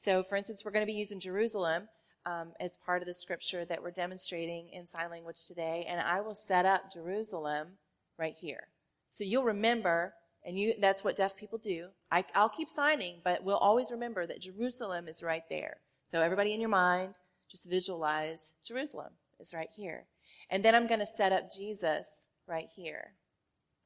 So, 0.04 0.24
for 0.24 0.36
instance, 0.36 0.64
we're 0.64 0.72
going 0.72 0.86
to 0.86 0.92
be 0.92 0.98
using 0.98 1.20
Jerusalem 1.20 1.90
um, 2.26 2.54
as 2.60 2.78
part 2.86 3.02
of 3.02 3.08
the 3.08 3.14
scripture 3.14 3.66
that 3.66 3.82
we're 3.82 3.92
demonstrating 3.92 4.70
in 4.70 4.88
sign 4.88 5.10
language 5.10 5.46
today, 5.46 5.86
and 5.90 6.00
I 6.00 6.22
will 6.22 6.36
set 6.36 6.66
up 6.66 6.92
Jerusalem 6.94 7.78
right 8.18 8.36
here. 8.40 8.68
So 9.10 9.24
you'll 9.24 9.44
remember 9.44 10.14
and 10.46 10.58
you, 10.58 10.74
that's 10.80 11.04
what 11.04 11.16
deaf 11.16 11.36
people 11.36 11.58
do. 11.58 11.88
I, 12.12 12.24
I'll 12.34 12.50
keep 12.50 12.70
signing, 12.70 13.18
but 13.24 13.44
we'll 13.44 13.58
always 13.58 13.92
remember 13.92 14.26
that 14.26 14.42
Jerusalem 14.42 15.08
is 15.08 15.22
right 15.22 15.44
there. 15.50 15.78
So 16.12 16.22
everybody 16.22 16.54
in 16.54 16.62
your 16.62 16.70
mind, 16.70 17.20
just 17.52 17.70
visualize 17.70 18.54
Jerusalem 18.66 19.14
is 19.40 19.54
right 19.54 19.70
here. 19.76 20.06
And 20.50 20.64
then 20.64 20.76
I'm 20.76 20.88
going 20.88 21.02
to 21.02 21.06
set 21.06 21.34
up 21.34 21.52
Jesus 21.52 22.26
right 22.48 22.68
here. 22.74 23.16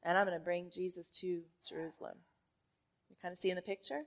And 0.03 0.17
I'm 0.17 0.27
going 0.27 0.37
to 0.37 0.43
bring 0.43 0.69
Jesus 0.71 1.09
to 1.21 1.41
Jerusalem. 1.67 2.17
You 3.09 3.15
kind 3.21 3.31
of 3.31 3.37
see 3.37 3.49
in 3.49 3.55
the 3.55 3.61
picture? 3.61 4.03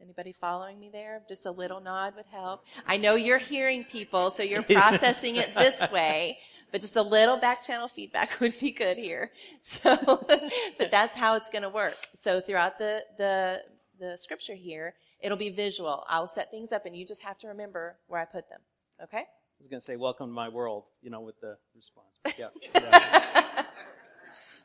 Anybody 0.00 0.32
following 0.32 0.78
me 0.78 0.90
there? 0.92 1.22
Just 1.28 1.44
a 1.44 1.50
little 1.50 1.80
nod 1.80 2.14
would 2.14 2.26
help. 2.26 2.64
I 2.86 2.96
know 2.96 3.16
you're 3.16 3.38
hearing 3.38 3.82
people, 3.82 4.30
so 4.30 4.44
you're 4.44 4.62
processing 4.74 5.36
it 5.36 5.56
this 5.56 5.80
way, 5.90 6.38
but 6.70 6.80
just 6.80 6.94
a 6.94 7.02
little 7.02 7.36
back 7.36 7.60
channel 7.60 7.88
feedback 7.88 8.38
would 8.40 8.56
be 8.60 8.70
good 8.70 8.96
here. 8.96 9.32
So, 9.62 9.96
but 10.78 10.92
that's 10.92 11.16
how 11.16 11.34
it's 11.34 11.50
going 11.50 11.62
to 11.62 11.68
work. 11.68 11.96
So 12.14 12.40
throughout 12.40 12.78
the, 12.78 13.02
the, 13.16 13.62
the 13.98 14.16
scripture 14.16 14.54
here, 14.54 14.94
it'll 15.20 15.36
be 15.36 15.50
visual. 15.50 16.04
I'll 16.08 16.28
set 16.28 16.52
things 16.52 16.70
up 16.70 16.86
and 16.86 16.94
you 16.94 17.04
just 17.04 17.22
have 17.24 17.38
to 17.38 17.48
remember 17.48 17.96
where 18.06 18.20
I 18.20 18.24
put 18.24 18.48
them. 18.48 18.60
Okay? 19.02 19.18
I 19.18 19.58
was 19.58 19.68
going 19.68 19.80
to 19.80 19.84
say, 19.84 19.96
welcome 19.96 20.28
to 20.28 20.32
my 20.32 20.48
world, 20.48 20.84
you 21.02 21.10
know, 21.10 21.22
with 21.22 21.40
the 21.40 21.56
response. 21.74 22.06
Yeah. 22.38 22.48
yeah. 22.76 23.64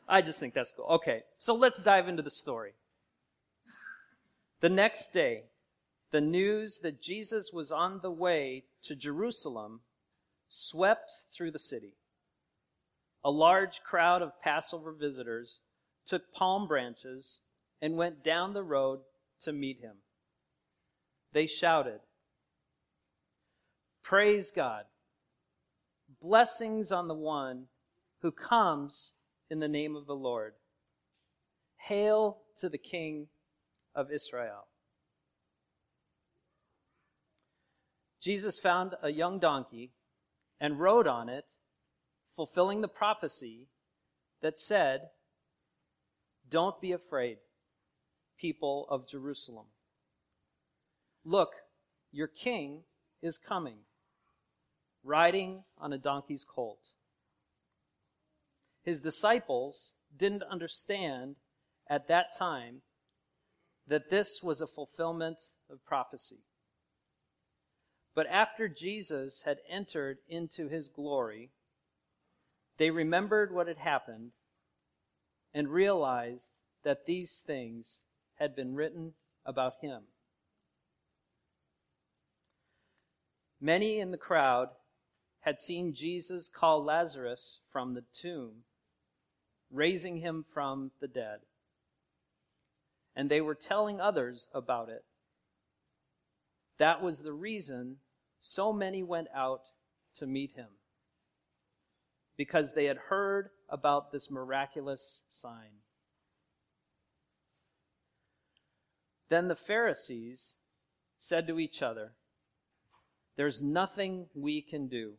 I 0.08 0.22
just 0.22 0.38
think 0.38 0.54
that's 0.54 0.70
cool. 0.70 0.86
Okay. 0.86 1.22
So 1.38 1.56
let's 1.56 1.82
dive 1.82 2.06
into 2.06 2.22
the 2.22 2.30
story. 2.30 2.74
The 4.60 4.68
next 4.68 5.12
day, 5.12 5.44
the 6.10 6.20
news 6.20 6.78
that 6.82 7.02
Jesus 7.02 7.50
was 7.52 7.72
on 7.72 8.00
the 8.00 8.10
way 8.10 8.64
to 8.84 8.94
Jerusalem 8.94 9.80
swept 10.48 11.10
through 11.36 11.50
the 11.50 11.58
city. 11.58 11.94
A 13.24 13.30
large 13.30 13.82
crowd 13.82 14.22
of 14.22 14.40
Passover 14.40 14.92
visitors 14.92 15.60
took 16.06 16.32
palm 16.32 16.68
branches 16.68 17.40
and 17.82 17.96
went 17.96 18.22
down 18.22 18.52
the 18.52 18.62
road 18.62 19.00
to 19.42 19.52
meet 19.52 19.80
him. 19.80 19.96
They 21.32 21.46
shouted, 21.46 22.00
Praise 24.02 24.52
God! 24.54 24.84
Blessings 26.20 26.92
on 26.92 27.08
the 27.08 27.14
one 27.14 27.64
who 28.20 28.30
comes 28.30 29.12
in 29.50 29.58
the 29.58 29.68
name 29.68 29.96
of 29.96 30.06
the 30.06 30.14
Lord. 30.14 30.54
Hail 31.76 32.38
to 32.60 32.68
the 32.68 32.78
King 32.78 33.26
of 33.94 34.10
Israel. 34.10 34.66
Jesus 38.20 38.58
found 38.58 38.94
a 39.02 39.10
young 39.10 39.38
donkey 39.38 39.92
and 40.58 40.80
rode 40.80 41.06
on 41.06 41.28
it, 41.28 41.44
fulfilling 42.36 42.80
the 42.80 42.88
prophecy 42.88 43.68
that 44.40 44.58
said, 44.58 45.10
Don't 46.48 46.80
be 46.80 46.92
afraid, 46.92 47.38
people 48.38 48.86
of 48.88 49.06
Jerusalem. 49.06 49.66
Look, 51.24 51.50
your 52.12 52.28
king 52.28 52.84
is 53.22 53.38
coming, 53.38 53.78
riding 55.02 55.64
on 55.76 55.92
a 55.92 55.98
donkey's 55.98 56.44
colt. 56.44 56.80
His 58.84 59.00
disciples 59.00 59.94
didn't 60.16 60.44
understand 60.44 61.36
at 61.88 62.08
that 62.08 62.36
time 62.36 62.82
that 63.86 64.10
this 64.10 64.42
was 64.42 64.60
a 64.60 64.66
fulfillment 64.66 65.38
of 65.70 65.84
prophecy. 65.84 66.40
But 68.14 68.26
after 68.28 68.68
Jesus 68.68 69.42
had 69.44 69.58
entered 69.68 70.18
into 70.28 70.68
his 70.68 70.88
glory, 70.88 71.50
they 72.78 72.90
remembered 72.90 73.52
what 73.52 73.68
had 73.68 73.78
happened 73.78 74.32
and 75.52 75.68
realized 75.68 76.50
that 76.84 77.06
these 77.06 77.42
things 77.44 78.00
had 78.38 78.56
been 78.56 78.74
written 78.74 79.14
about 79.44 79.74
him. 79.80 80.02
Many 83.60 83.98
in 83.98 84.10
the 84.10 84.18
crowd 84.18 84.68
had 85.40 85.60
seen 85.60 85.94
Jesus 85.94 86.48
call 86.48 86.84
Lazarus 86.84 87.60
from 87.70 87.94
the 87.94 88.04
tomb, 88.12 88.64
raising 89.70 90.18
him 90.18 90.44
from 90.52 90.90
the 91.00 91.08
dead 91.08 91.40
and 93.16 93.30
they 93.30 93.40
were 93.40 93.54
telling 93.54 94.00
others 94.00 94.48
about 94.52 94.88
it. 94.88 95.04
That 96.78 97.02
was 97.02 97.22
the 97.22 97.32
reason 97.32 97.96
so 98.40 98.72
many 98.72 99.02
went 99.02 99.28
out 99.34 99.62
to 100.18 100.26
meet 100.26 100.52
him, 100.54 100.68
because 102.36 102.72
they 102.72 102.84
had 102.84 102.96
heard 103.08 103.50
about 103.68 104.12
this 104.12 104.30
miraculous 104.30 105.22
sign. 105.30 105.80
Then 109.28 109.48
the 109.48 109.56
Pharisees 109.56 110.54
said 111.16 111.46
to 111.46 111.58
each 111.58 111.82
other, 111.82 112.12
There's 113.36 113.62
nothing 113.62 114.26
we 114.34 114.60
can 114.60 114.88
do. 114.88 115.14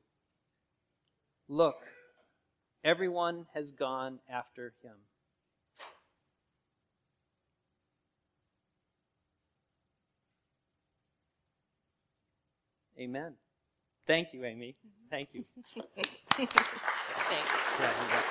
Look, 1.48 1.75
everyone 2.84 3.48
has 3.54 3.72
gone 3.72 4.20
after 4.30 4.74
him. 4.84 4.96
Amen. 13.00 13.34
Thank 14.08 14.34
you, 14.34 14.46
Amy. 14.46 14.75
Thank 15.10 15.30
you. 15.34 15.44
Thanks. 16.36 16.56
Yeah, 17.80 18.22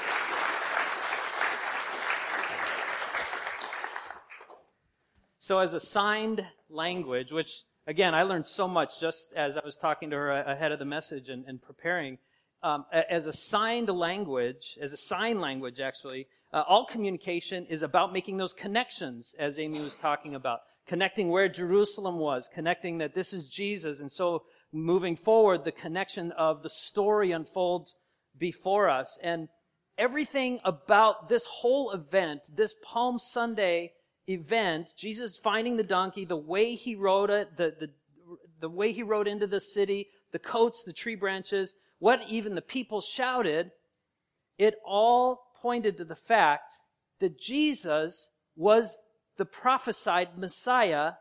so, 5.39 5.59
as 5.59 5.75
a 5.75 5.81
signed 5.81 6.47
language, 6.71 7.33
which 7.33 7.65
again, 7.87 8.15
I 8.15 8.23
learned 8.23 8.47
so 8.47 8.67
much 8.67 9.01
just 9.01 9.33
as 9.37 9.57
I 9.57 9.65
was 9.65 9.77
talking 9.77 10.11
to 10.11 10.17
her 10.17 10.31
ahead 10.31 10.73
of 10.73 10.79
the 10.79 10.85
message 10.85 11.29
and, 11.29 11.45
and 11.47 11.61
preparing. 11.61 12.19
Um, 12.63 12.87
as 13.11 13.27
a 13.27 13.33
signed 13.33 13.91
language, 13.91 14.79
as 14.81 14.95
a 14.95 14.97
sign 14.97 15.39
language, 15.39 15.81
actually, 15.81 16.27
uh, 16.53 16.63
all 16.67 16.87
communication 16.87 17.67
is 17.67 17.83
about 17.83 18.13
making 18.13 18.39
those 18.39 18.55
connections, 18.55 19.35
as 19.39 19.59
Amy 19.59 19.81
was 19.81 19.97
talking 19.99 20.35
about. 20.35 20.61
Connecting 20.87 21.29
where 21.29 21.49
Jerusalem 21.49 22.19
was, 22.19 22.49
connecting 22.53 22.99
that 22.99 23.15
this 23.15 23.33
is 23.33 23.49
Jesus. 23.49 24.01
And 24.01 24.11
so 24.11 24.45
moving 24.75 25.17
forward, 25.17 25.65
the 25.65 25.73
connection 25.73 26.33
of 26.33 26.63
the 26.63 26.69
story 26.69 27.31
unfolds 27.31 27.95
before 28.37 28.91
us. 28.91 29.17
And 29.23 29.49
everything 29.97 30.59
about 30.65 31.29
this 31.29 31.47
whole 31.47 31.93
event, 31.93 32.43
this 32.55 32.75
Palm 32.83 33.19
Sunday 33.19 33.93
event, 34.29 34.89
Jesus 34.97 35.37
finding 35.37 35.77
the 35.77 35.85
donkey, 35.85 36.25
the 36.25 36.37
way 36.37 36.75
he 36.75 36.97
rode 36.97 37.31
it, 37.31 37.57
the, 37.57 37.75
the, 37.79 37.89
the 38.61 38.69
way 38.69 38.93
he 38.93 39.03
rode 39.03 39.29
into 39.29 39.47
the 39.47 39.61
city, 39.61 40.09
the 40.33 40.39
coats, 40.39 40.83
the 40.83 40.93
tree 40.93 41.15
branches, 41.15 41.75
what 42.01 42.21
even 42.29 42.57
the 42.57 42.63
people 42.63 43.01
shouted, 43.01 43.71
it 44.59 44.75
all 44.85 45.53
pointed 45.63 45.97
to 45.97 46.05
the 46.05 46.17
fact 46.17 46.75
that 47.21 47.39
Jesus 47.39 48.27
was 48.57 48.99
the 49.37 49.45
prophesied 49.45 50.37
Messiah 50.37 51.13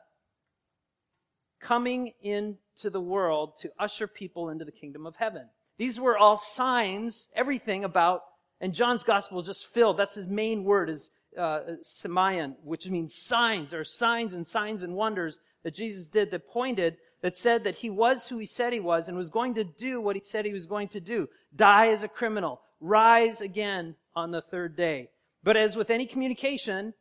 coming 1.64 2.12
into 2.22 2.90
the 2.90 3.02
world 3.02 3.54
to 3.62 3.72
usher 3.80 4.08
people 4.08 4.50
into 4.50 4.66
the 4.66 4.72
kingdom 4.72 5.06
of 5.06 5.16
heaven. 5.16 5.48
These 5.78 6.00
were 6.00 6.18
all 6.18 6.38
signs, 6.38 7.30
everything 7.36 7.84
about, 7.84 8.22
and 8.62 8.74
John's 8.74 9.04
gospel 9.04 9.40
is 9.40 9.48
just 9.48 9.68
filled. 9.68 9.98
That's 9.98 10.16
his 10.16 10.28
main 10.28 10.64
word 10.64 10.90
is 10.90 11.10
uh, 11.38 11.62
semeion, 11.84 12.56
which 12.64 12.88
means 12.88 13.16
signs, 13.16 13.74
or 13.74 13.84
signs 13.84 14.34
and 14.34 14.46
signs 14.46 14.84
and 14.84 14.94
wonders 14.94 15.40
that 15.64 15.74
Jesus 15.74 16.08
did 16.08 16.32
that 16.32 16.48
pointed, 16.48 16.98
that 17.22 17.38
said 17.38 17.64
that 17.64 17.76
he 17.76 17.90
was 17.90 18.28
who 18.28 18.38
he 18.38 18.46
said 18.46 18.74
he 18.74 18.80
was 18.80 19.08
and 19.08 19.18
was 19.18 19.30
going 19.30 19.56
to 19.56 19.64
do 19.64 20.00
what 20.00 20.16
he 20.16 20.22
said 20.22 20.46
he 20.46 20.54
was 20.54 20.66
going 20.66 20.90
to 20.90 21.00
do. 21.00 21.28
Die 21.56 21.88
as 21.88 22.04
a 22.04 22.08
criminal, 22.08 22.62
rise 22.80 23.42
again 23.42 23.96
on 24.16 24.32
the 24.32 24.42
third 24.42 24.76
day. 24.76 25.10
But 25.44 25.58
as 25.58 25.76
with 25.76 25.90
any 25.90 26.06
communication, 26.06 26.94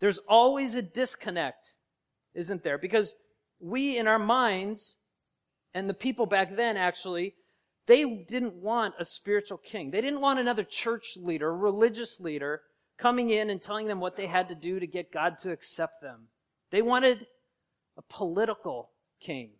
there's 0.00 0.18
always 0.28 0.74
a 0.74 0.82
disconnect, 0.82 1.74
isn't 2.34 2.62
there? 2.62 2.78
Because 2.78 3.14
we 3.64 3.96
in 3.96 4.06
our 4.06 4.18
minds, 4.18 4.96
and 5.72 5.88
the 5.88 5.94
people 5.94 6.26
back 6.26 6.54
then 6.54 6.76
actually, 6.76 7.34
they 7.86 8.04
didn't 8.04 8.54
want 8.54 8.94
a 8.98 9.04
spiritual 9.04 9.58
king. 9.58 9.90
They 9.90 10.02
didn't 10.02 10.20
want 10.20 10.38
another 10.38 10.64
church 10.64 11.16
leader, 11.16 11.54
religious 11.54 12.20
leader, 12.20 12.60
coming 12.98 13.30
in 13.30 13.48
and 13.48 13.60
telling 13.60 13.86
them 13.86 14.00
what 14.00 14.16
they 14.16 14.26
had 14.26 14.48
to 14.50 14.54
do 14.54 14.78
to 14.78 14.86
get 14.86 15.12
God 15.12 15.38
to 15.40 15.50
accept 15.50 16.02
them. 16.02 16.28
They 16.70 16.82
wanted 16.82 17.26
a 17.96 18.02
political 18.02 18.90
king. 19.20 19.50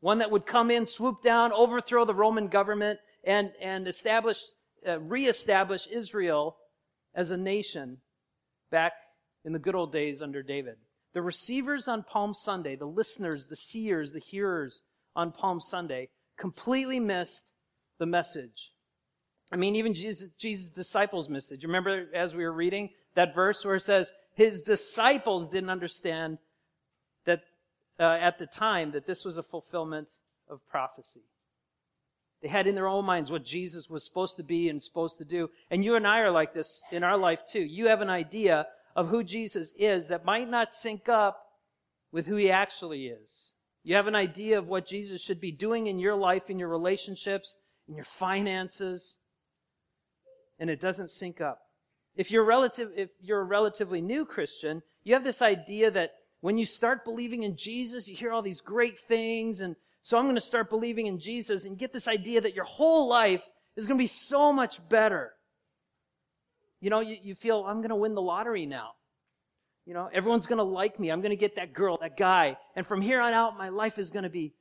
One 0.00 0.18
that 0.18 0.30
would 0.30 0.46
come 0.46 0.70
in, 0.70 0.86
swoop 0.86 1.22
down, 1.22 1.52
overthrow 1.52 2.04
the 2.04 2.14
Roman 2.14 2.48
government, 2.48 3.00
and, 3.24 3.52
and 3.60 3.88
establish, 3.88 4.38
uh, 4.86 5.00
reestablish 5.00 5.86
Israel 5.90 6.56
as 7.14 7.30
a 7.30 7.36
nation 7.36 7.98
back 8.70 8.92
in 9.44 9.52
the 9.52 9.58
good 9.58 9.74
old 9.74 9.92
days 9.92 10.22
under 10.22 10.42
David. 10.42 10.76
The 11.18 11.22
receivers 11.22 11.88
on 11.88 12.04
Palm 12.04 12.32
Sunday, 12.32 12.76
the 12.76 12.86
listeners, 12.86 13.46
the 13.46 13.56
seers, 13.56 14.12
the 14.12 14.20
hearers 14.20 14.82
on 15.16 15.32
Palm 15.32 15.58
Sunday, 15.58 16.10
completely 16.36 17.00
missed 17.00 17.42
the 17.98 18.06
message. 18.06 18.70
I 19.50 19.56
mean, 19.56 19.74
even 19.74 19.94
Jesus, 19.94 20.28
Jesus' 20.38 20.70
disciples 20.70 21.28
missed 21.28 21.50
it. 21.50 21.56
Do 21.56 21.62
You 21.62 21.70
remember 21.70 22.06
as 22.14 22.36
we 22.36 22.44
were 22.44 22.52
reading 22.52 22.90
that 23.16 23.34
verse 23.34 23.64
where 23.64 23.74
it 23.74 23.80
says, 23.80 24.12
his 24.36 24.62
disciples 24.62 25.48
didn't 25.48 25.70
understand 25.70 26.38
that 27.24 27.40
uh, 27.98 28.04
at 28.04 28.38
the 28.38 28.46
time 28.46 28.92
that 28.92 29.04
this 29.04 29.24
was 29.24 29.38
a 29.38 29.42
fulfillment 29.42 30.06
of 30.48 30.60
prophecy. 30.68 31.24
They 32.42 32.48
had 32.48 32.68
in 32.68 32.76
their 32.76 32.86
own 32.86 33.04
minds 33.04 33.32
what 33.32 33.44
Jesus 33.44 33.90
was 33.90 34.04
supposed 34.04 34.36
to 34.36 34.44
be 34.44 34.68
and 34.68 34.80
supposed 34.80 35.18
to 35.18 35.24
do. 35.24 35.50
And 35.68 35.84
you 35.84 35.96
and 35.96 36.06
I 36.06 36.20
are 36.20 36.30
like 36.30 36.54
this 36.54 36.80
in 36.92 37.02
our 37.02 37.18
life 37.18 37.40
too. 37.50 37.58
You 37.58 37.88
have 37.88 38.02
an 38.02 38.08
idea 38.08 38.68
of 38.98 39.06
who 39.06 39.22
Jesus 39.22 39.72
is 39.78 40.08
that 40.08 40.24
might 40.24 40.50
not 40.50 40.74
sync 40.74 41.08
up 41.08 41.40
with 42.10 42.26
who 42.26 42.34
he 42.34 42.50
actually 42.50 43.06
is. 43.06 43.52
You 43.84 43.94
have 43.94 44.08
an 44.08 44.16
idea 44.16 44.58
of 44.58 44.66
what 44.66 44.88
Jesus 44.88 45.22
should 45.22 45.40
be 45.40 45.52
doing 45.52 45.86
in 45.86 46.00
your 46.00 46.16
life, 46.16 46.50
in 46.50 46.58
your 46.58 46.68
relationships, 46.68 47.56
in 47.86 47.94
your 47.94 48.04
finances, 48.04 49.14
and 50.58 50.68
it 50.68 50.80
doesn't 50.80 51.10
sync 51.10 51.40
up. 51.40 51.60
If 52.16 52.32
you're 52.32 52.44
relative, 52.44 52.90
if 52.96 53.10
you're 53.20 53.40
a 53.40 53.44
relatively 53.44 54.00
new 54.00 54.24
Christian, 54.24 54.82
you 55.04 55.14
have 55.14 55.22
this 55.22 55.42
idea 55.42 55.92
that 55.92 56.14
when 56.40 56.58
you 56.58 56.66
start 56.66 57.04
believing 57.04 57.44
in 57.44 57.56
Jesus, 57.56 58.08
you 58.08 58.16
hear 58.16 58.32
all 58.32 58.42
these 58.42 58.60
great 58.60 58.98
things, 58.98 59.60
and 59.60 59.76
so 60.02 60.18
I'm 60.18 60.24
going 60.24 60.34
to 60.34 60.40
start 60.40 60.70
believing 60.70 61.06
in 61.06 61.20
Jesus 61.20 61.64
and 61.64 61.78
get 61.78 61.92
this 61.92 62.08
idea 62.08 62.40
that 62.40 62.56
your 62.56 62.64
whole 62.64 63.08
life 63.08 63.44
is 63.76 63.86
going 63.86 63.96
to 63.96 64.02
be 64.02 64.08
so 64.08 64.52
much 64.52 64.80
better. 64.88 65.34
You 66.80 66.90
know, 66.90 67.00
you, 67.00 67.16
you 67.22 67.34
feel, 67.34 67.64
I'm 67.66 67.78
going 67.78 67.90
to 67.90 67.96
win 67.96 68.14
the 68.14 68.22
lottery 68.22 68.66
now. 68.66 68.92
You 69.84 69.94
know, 69.94 70.10
everyone's 70.12 70.46
going 70.46 70.58
to 70.58 70.64
like 70.64 71.00
me. 71.00 71.10
I'm 71.10 71.20
going 71.20 71.30
to 71.30 71.36
get 71.36 71.56
that 71.56 71.72
girl, 71.72 71.96
that 72.00 72.16
guy. 72.16 72.56
And 72.76 72.86
from 72.86 73.00
here 73.00 73.20
on 73.20 73.32
out, 73.32 73.56
my 73.56 73.70
life 73.70 73.98
is 73.98 74.10
going 74.10 74.24
to 74.24 74.28
be 74.28 74.52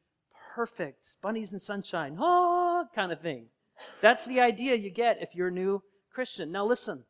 perfect. 0.56 1.15
Bunnies 1.21 1.51
and 1.51 1.62
sunshine. 1.62 2.17
Oh, 2.19 2.86
kind 2.95 3.12
of 3.12 3.21
thing. 3.21 3.47
That's 4.01 4.25
the 4.25 4.39
idea 4.39 4.75
you 4.75 4.89
get 4.89 5.21
if 5.21 5.36
you're 5.36 5.49
a 5.49 5.51
new 5.51 5.84
Christian. 6.12 6.51
Now 6.51 6.65
listen. 6.65 7.03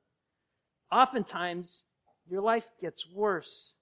Oftentimes, 0.91 1.83
your 2.29 2.41
life 2.41 2.67
gets 2.81 3.07
worse. 3.09 3.75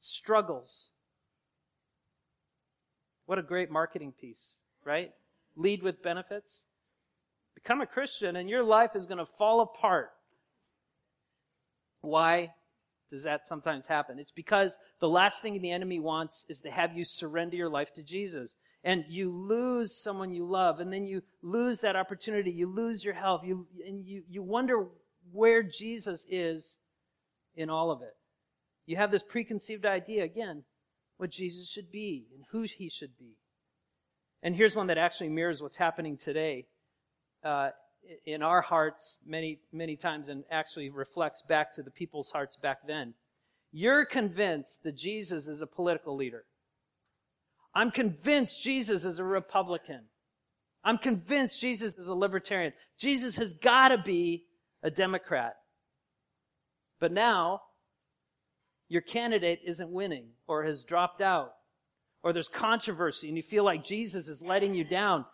Struggles. 0.00 0.88
What 3.26 3.38
a 3.38 3.42
great 3.42 3.70
marketing 3.70 4.12
piece, 4.20 4.56
right? 4.84 5.12
Lead 5.56 5.82
with 5.82 6.02
benefits. 6.02 6.62
Become 7.54 7.80
a 7.80 7.86
Christian 7.86 8.36
and 8.36 8.48
your 8.48 8.64
life 8.64 8.90
is 8.94 9.06
going 9.06 9.18
to 9.18 9.30
fall 9.38 9.60
apart. 9.60 10.10
Why 12.00 12.50
does 13.10 13.22
that 13.22 13.46
sometimes 13.46 13.86
happen? 13.86 14.18
It's 14.18 14.32
because 14.32 14.76
the 15.00 15.08
last 15.08 15.40
thing 15.40 15.60
the 15.60 15.70
enemy 15.70 16.00
wants 16.00 16.44
is 16.48 16.60
to 16.60 16.70
have 16.70 16.96
you 16.96 17.04
surrender 17.04 17.56
your 17.56 17.70
life 17.70 17.92
to 17.94 18.02
Jesus. 18.02 18.56
And 18.82 19.04
you 19.08 19.30
lose 19.30 19.96
someone 19.96 20.34
you 20.34 20.46
love, 20.46 20.78
and 20.78 20.92
then 20.92 21.06
you 21.06 21.22
lose 21.42 21.80
that 21.80 21.96
opportunity. 21.96 22.50
You 22.50 22.66
lose 22.66 23.02
your 23.02 23.14
health. 23.14 23.40
You, 23.42 23.66
and 23.86 24.04
you, 24.04 24.24
you 24.28 24.42
wonder 24.42 24.88
where 25.32 25.62
Jesus 25.62 26.26
is 26.28 26.76
in 27.56 27.70
all 27.70 27.90
of 27.90 28.02
it. 28.02 28.14
You 28.84 28.96
have 28.96 29.10
this 29.10 29.22
preconceived 29.22 29.86
idea, 29.86 30.24
again, 30.24 30.64
what 31.16 31.30
Jesus 31.30 31.70
should 31.70 31.90
be 31.90 32.26
and 32.34 32.44
who 32.50 32.62
he 32.62 32.90
should 32.90 33.16
be. 33.18 33.36
And 34.42 34.54
here's 34.54 34.76
one 34.76 34.88
that 34.88 34.98
actually 34.98 35.30
mirrors 35.30 35.62
what's 35.62 35.76
happening 35.76 36.18
today 36.18 36.66
uh, 37.44 37.70
in 38.26 38.42
our 38.42 38.60
hearts 38.60 39.18
many, 39.26 39.60
many 39.72 39.96
times 39.96 40.28
and 40.28 40.44
actually 40.50 40.90
reflects 40.90 41.42
back 41.42 41.74
to 41.74 41.82
the 41.82 41.90
people's 41.90 42.30
hearts 42.30 42.56
back 42.56 42.86
then. 42.86 43.14
You're 43.72 44.04
convinced 44.04 44.82
that 44.84 44.96
Jesus 44.96 45.46
is 45.46 45.60
a 45.60 45.66
political 45.66 46.16
leader. 46.16 46.44
I'm 47.74 47.90
convinced 47.90 48.62
Jesus 48.62 49.04
is 49.04 49.18
a 49.18 49.24
Republican. 49.24 50.02
I'm 50.84 50.98
convinced 50.98 51.60
Jesus 51.60 51.94
is 51.94 52.06
a 52.06 52.14
libertarian. 52.14 52.72
Jesus 52.98 53.36
has 53.36 53.54
got 53.54 53.88
to 53.88 53.98
be 53.98 54.44
a 54.82 54.90
Democrat. 54.90 55.56
But 57.00 57.10
now, 57.10 57.62
your 58.88 59.02
candidate 59.02 59.60
isn't 59.66 59.90
winning 59.90 60.28
or 60.46 60.64
has 60.64 60.84
dropped 60.84 61.20
out 61.20 61.52
or 62.22 62.32
there's 62.32 62.48
controversy 62.48 63.28
and 63.28 63.36
you 63.36 63.42
feel 63.42 63.64
like 63.64 63.84
Jesus 63.84 64.28
is 64.28 64.42
letting 64.42 64.74
you 64.74 64.84
down, 64.84 65.24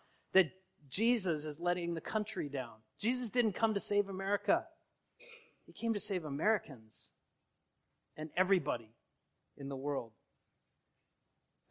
Jesus 0.91 1.45
is 1.45 1.59
letting 1.59 1.93
the 1.93 2.01
country 2.01 2.49
down. 2.49 2.73
Jesus 2.99 3.29
didn't 3.29 3.53
come 3.53 3.73
to 3.73 3.79
save 3.79 4.09
America. 4.09 4.65
He 5.65 5.73
came 5.73 5.93
to 5.93 5.99
save 5.99 6.25
Americans 6.25 7.07
and 8.17 8.29
everybody 8.35 8.89
in 9.57 9.69
the 9.69 9.75
world. 9.75 10.11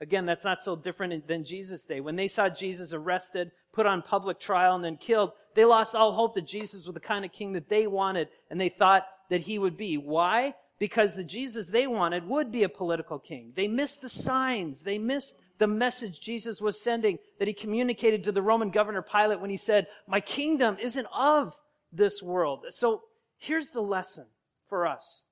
Again, 0.00 0.24
that's 0.24 0.44
not 0.44 0.62
so 0.62 0.74
different 0.74 1.28
than 1.28 1.44
Jesus' 1.44 1.84
day. 1.84 2.00
When 2.00 2.16
they 2.16 2.28
saw 2.28 2.48
Jesus 2.48 2.94
arrested, 2.94 3.50
put 3.74 3.84
on 3.84 4.00
public 4.00 4.40
trial, 4.40 4.74
and 4.74 4.82
then 4.82 4.96
killed, 4.96 5.32
they 5.54 5.66
lost 5.66 5.94
all 5.94 6.14
hope 6.14 6.34
that 6.36 6.46
Jesus 6.46 6.86
was 6.86 6.94
the 6.94 7.00
kind 7.00 7.24
of 7.24 7.32
king 7.32 7.52
that 7.52 7.68
they 7.68 7.86
wanted 7.86 8.28
and 8.50 8.58
they 8.58 8.70
thought 8.70 9.06
that 9.28 9.42
he 9.42 9.58
would 9.58 9.76
be. 9.76 9.98
Why? 9.98 10.54
Because 10.78 11.14
the 11.14 11.24
Jesus 11.24 11.68
they 11.68 11.86
wanted 11.86 12.26
would 12.26 12.50
be 12.50 12.62
a 12.62 12.68
political 12.70 13.18
king. 13.18 13.52
They 13.54 13.68
missed 13.68 14.00
the 14.00 14.08
signs. 14.08 14.80
They 14.80 14.96
missed 14.96 15.36
the 15.60 15.66
message 15.66 16.20
Jesus 16.20 16.60
was 16.62 16.80
sending 16.80 17.18
that 17.38 17.46
he 17.46 17.52
communicated 17.52 18.24
to 18.24 18.32
the 18.32 18.40
Roman 18.40 18.70
governor 18.70 19.02
Pilate 19.02 19.40
when 19.40 19.50
he 19.50 19.58
said, 19.58 19.86
My 20.08 20.18
kingdom 20.18 20.78
isn't 20.80 21.06
of 21.14 21.54
this 21.92 22.22
world. 22.22 22.64
So 22.70 23.02
here's 23.36 23.68
the 23.68 23.82
lesson 23.82 24.24
for 24.70 24.86
us 24.86 25.22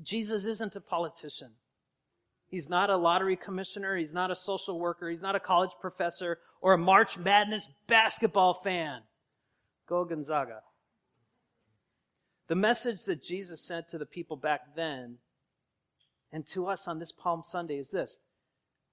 Jesus 0.00 0.46
isn't 0.46 0.76
a 0.76 0.80
politician. 0.80 1.50
He's 2.46 2.68
not 2.68 2.88
a 2.88 2.96
lottery 2.96 3.34
commissioner. 3.34 3.96
He's 3.96 4.12
not 4.12 4.30
a 4.30 4.36
social 4.36 4.78
worker. 4.78 5.10
He's 5.10 5.20
not 5.20 5.34
a 5.34 5.40
college 5.40 5.72
professor 5.80 6.38
or 6.60 6.74
a 6.74 6.78
March 6.78 7.18
Madness 7.18 7.68
basketball 7.88 8.54
fan. 8.62 9.00
Go 9.88 10.04
Gonzaga. 10.04 10.60
The 12.46 12.54
message 12.54 13.02
that 13.04 13.24
Jesus 13.24 13.60
sent 13.60 13.88
to 13.88 13.98
the 13.98 14.06
people 14.06 14.36
back 14.36 14.76
then 14.76 15.16
and 16.32 16.46
to 16.46 16.68
us 16.68 16.86
on 16.86 17.00
this 17.00 17.10
Palm 17.10 17.42
Sunday 17.42 17.78
is 17.78 17.90
this 17.90 18.18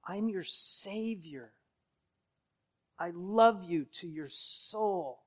I'm 0.08 0.30
your 0.30 0.44
Savior. 0.44 1.52
I 3.00 3.12
love 3.14 3.64
you 3.64 3.86
to 4.00 4.08
your 4.08 4.30
soul. 4.30 5.20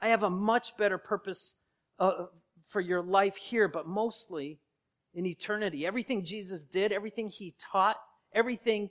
I 0.00 0.08
have 0.08 0.22
a 0.22 0.30
much 0.30 0.76
better 0.76 0.98
purpose 0.98 1.54
uh, 1.98 2.26
for 2.68 2.80
your 2.80 3.02
life 3.02 3.36
here, 3.36 3.68
but 3.68 3.86
mostly 3.86 4.58
in 5.14 5.24
eternity. 5.24 5.86
Everything 5.86 6.24
Jesus 6.24 6.62
did, 6.62 6.92
everything 6.92 7.28
he 7.28 7.54
taught, 7.72 7.96
everything 8.34 8.90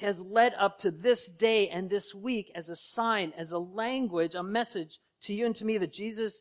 has 0.00 0.22
led 0.22 0.54
up 0.58 0.78
to 0.78 0.90
this 0.90 1.28
day 1.28 1.68
and 1.68 1.90
this 1.90 2.14
week 2.14 2.50
as 2.54 2.70
a 2.70 2.76
sign, 2.76 3.32
as 3.36 3.52
a 3.52 3.58
language, 3.58 4.34
a 4.34 4.42
message 4.42 4.98
to 5.22 5.34
you 5.34 5.44
and 5.44 5.56
to 5.56 5.64
me 5.64 5.76
that 5.76 5.92
Jesus 5.92 6.40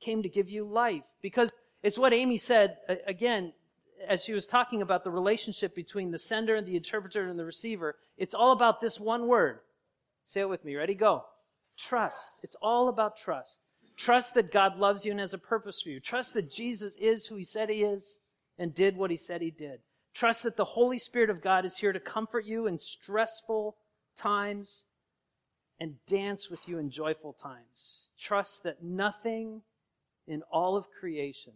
came 0.00 0.22
to 0.22 0.28
give 0.28 0.50
you 0.50 0.64
life. 0.64 1.04
Because 1.22 1.50
It's 1.82 1.98
what 1.98 2.12
Amy 2.12 2.38
said, 2.38 2.76
again, 3.06 3.52
as 4.06 4.24
she 4.24 4.32
was 4.32 4.46
talking 4.46 4.82
about 4.82 5.04
the 5.04 5.10
relationship 5.10 5.74
between 5.74 6.10
the 6.10 6.18
sender 6.18 6.56
and 6.56 6.66
the 6.66 6.76
interpreter 6.76 7.28
and 7.28 7.38
the 7.38 7.44
receiver. 7.44 7.96
It's 8.16 8.34
all 8.34 8.52
about 8.52 8.80
this 8.80 9.00
one 9.00 9.26
word. 9.26 9.60
Say 10.26 10.40
it 10.40 10.48
with 10.48 10.64
me. 10.64 10.76
Ready? 10.76 10.94
Go. 10.94 11.24
Trust. 11.78 12.34
It's 12.42 12.56
all 12.60 12.88
about 12.88 13.16
trust. 13.16 13.58
Trust 13.96 14.34
that 14.34 14.52
God 14.52 14.78
loves 14.78 15.04
you 15.04 15.10
and 15.10 15.20
has 15.20 15.34
a 15.34 15.38
purpose 15.38 15.82
for 15.82 15.88
you. 15.88 16.00
Trust 16.00 16.34
that 16.34 16.50
Jesus 16.50 16.94
is 16.96 17.26
who 17.26 17.36
he 17.36 17.44
said 17.44 17.68
he 17.68 17.82
is 17.82 18.18
and 18.58 18.74
did 18.74 18.96
what 18.96 19.10
he 19.10 19.16
said 19.16 19.42
he 19.42 19.50
did. 19.50 19.80
Trust 20.14 20.42
that 20.44 20.56
the 20.56 20.64
Holy 20.64 20.98
Spirit 20.98 21.30
of 21.30 21.42
God 21.42 21.64
is 21.64 21.76
here 21.76 21.92
to 21.92 22.00
comfort 22.00 22.44
you 22.44 22.66
in 22.66 22.78
stressful 22.78 23.76
times 24.16 24.84
and 25.80 25.94
dance 26.06 26.50
with 26.50 26.68
you 26.68 26.78
in 26.78 26.90
joyful 26.90 27.32
times. 27.32 28.08
Trust 28.18 28.64
that 28.64 28.82
nothing 28.82 29.62
in 30.26 30.42
all 30.50 30.76
of 30.76 30.90
creation 30.90 31.52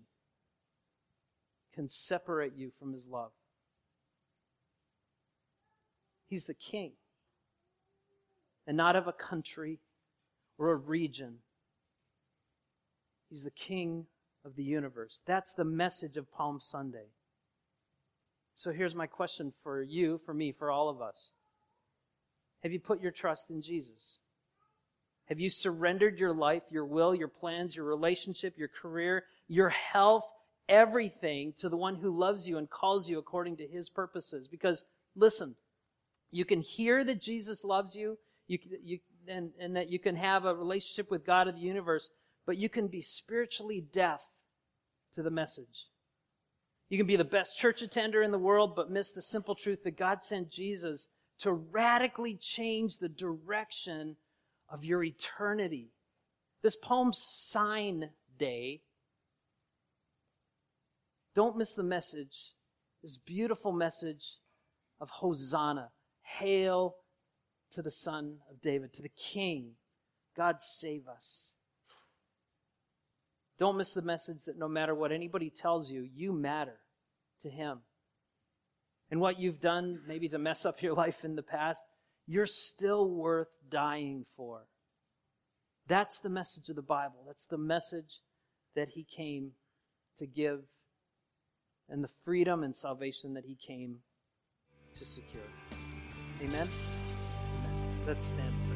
can 1.74 1.88
separate 1.88 2.54
you 2.56 2.70
from 2.78 2.92
his 2.92 3.06
love. 3.06 3.30
He's 6.28 6.44
the 6.44 6.54
king, 6.54 6.92
and 8.66 8.76
not 8.76 8.96
of 8.96 9.06
a 9.06 9.12
country 9.12 9.80
or 10.58 10.70
a 10.70 10.76
region. 10.76 11.38
He's 13.28 13.44
the 13.44 13.50
king 13.50 14.06
of 14.44 14.56
the 14.56 14.62
universe. 14.62 15.20
That's 15.26 15.52
the 15.52 15.64
message 15.64 16.16
of 16.16 16.30
Palm 16.32 16.60
Sunday. 16.60 17.06
So 18.56 18.72
here's 18.72 18.94
my 18.94 19.06
question 19.06 19.52
for 19.62 19.82
you, 19.82 20.20
for 20.24 20.34
me, 20.34 20.52
for 20.52 20.70
all 20.70 20.88
of 20.88 21.00
us. 21.00 21.32
Have 22.62 22.72
you 22.72 22.80
put 22.80 23.00
your 23.00 23.10
trust 23.10 23.50
in 23.50 23.60
Jesus? 23.60 24.18
Have 25.26 25.40
you 25.40 25.48
surrendered 25.48 26.18
your 26.18 26.34
life, 26.34 26.62
your 26.70 26.84
will, 26.84 27.14
your 27.14 27.28
plans, 27.28 27.74
your 27.74 27.86
relationship, 27.86 28.58
your 28.58 28.68
career, 28.68 29.24
your 29.48 29.70
health, 29.70 30.24
everything 30.68 31.54
to 31.58 31.68
the 31.68 31.76
one 31.76 31.96
who 31.96 32.16
loves 32.16 32.48
you 32.48 32.58
and 32.58 32.68
calls 32.68 33.08
you 33.08 33.18
according 33.18 33.56
to 33.58 33.66
his 33.66 33.88
purposes? 33.88 34.48
Because 34.48 34.84
listen, 35.16 35.54
you 36.30 36.44
can 36.44 36.60
hear 36.60 37.04
that 37.04 37.20
Jesus 37.20 37.64
loves 37.64 37.94
you, 37.94 38.18
you, 38.46 38.58
you 38.82 38.98
and, 39.28 39.50
and 39.60 39.76
that 39.76 39.90
you 39.90 39.98
can 39.98 40.16
have 40.16 40.44
a 40.44 40.54
relationship 40.54 41.10
with 41.10 41.26
God 41.26 41.48
of 41.48 41.54
the 41.54 41.60
universe, 41.60 42.10
but 42.46 42.56
you 42.56 42.68
can 42.68 42.88
be 42.88 43.00
spiritually 43.00 43.84
deaf 43.92 44.20
to 45.14 45.22
the 45.22 45.30
message. 45.30 45.86
You 46.88 46.98
can 46.98 47.06
be 47.06 47.16
the 47.16 47.24
best 47.24 47.58
church 47.58 47.82
attender 47.82 48.22
in 48.22 48.32
the 48.32 48.38
world, 48.38 48.74
but 48.76 48.90
miss 48.90 49.12
the 49.12 49.22
simple 49.22 49.54
truth 49.54 49.84
that 49.84 49.96
God 49.96 50.22
sent 50.22 50.50
Jesus 50.50 51.06
to 51.38 51.52
radically 51.52 52.36
change 52.36 52.98
the 52.98 53.08
direction 53.08 54.16
of 54.68 54.84
your 54.84 55.02
eternity. 55.02 55.90
This 56.62 56.76
Palm 56.76 57.12
Sign 57.12 58.10
Day, 58.38 58.82
don't 61.34 61.56
miss 61.56 61.74
the 61.74 61.82
message, 61.82 62.52
this 63.02 63.16
beautiful 63.16 63.72
message 63.72 64.38
of 65.00 65.10
Hosanna. 65.10 65.90
Hail 66.38 66.96
to 67.72 67.82
the 67.82 67.90
Son 67.90 68.38
of 68.50 68.60
David, 68.60 68.92
to 68.94 69.02
the 69.02 69.10
King. 69.10 69.72
God 70.36 70.56
save 70.60 71.08
us. 71.08 71.52
Don't 73.58 73.76
miss 73.76 73.92
the 73.92 74.02
message 74.02 74.44
that 74.46 74.58
no 74.58 74.68
matter 74.68 74.94
what 74.94 75.12
anybody 75.12 75.50
tells 75.50 75.90
you, 75.90 76.08
you 76.14 76.32
matter 76.32 76.78
to 77.42 77.50
Him. 77.50 77.80
And 79.10 79.20
what 79.20 79.38
you've 79.38 79.60
done, 79.60 80.00
maybe 80.06 80.28
to 80.30 80.38
mess 80.38 80.64
up 80.64 80.82
your 80.82 80.94
life 80.96 81.24
in 81.24 81.36
the 81.36 81.42
past, 81.42 81.84
you're 82.26 82.46
still 82.46 83.08
worth 83.10 83.48
dying 83.68 84.24
for. 84.36 84.66
That's 85.86 86.20
the 86.20 86.28
message 86.28 86.68
of 86.68 86.76
the 86.76 86.82
Bible. 86.82 87.24
That's 87.26 87.46
the 87.46 87.58
message 87.58 88.20
that 88.74 88.90
He 88.90 89.04
came 89.04 89.52
to 90.18 90.26
give 90.26 90.60
and 91.88 92.02
the 92.02 92.10
freedom 92.24 92.62
and 92.62 92.74
salvation 92.74 93.34
that 93.34 93.44
He 93.44 93.54
came 93.54 93.98
to 94.94 95.04
secure. 95.04 95.42
Amen? 96.42 96.68
Amen. 97.58 98.04
Let's 98.06 98.26
stand. 98.26 98.71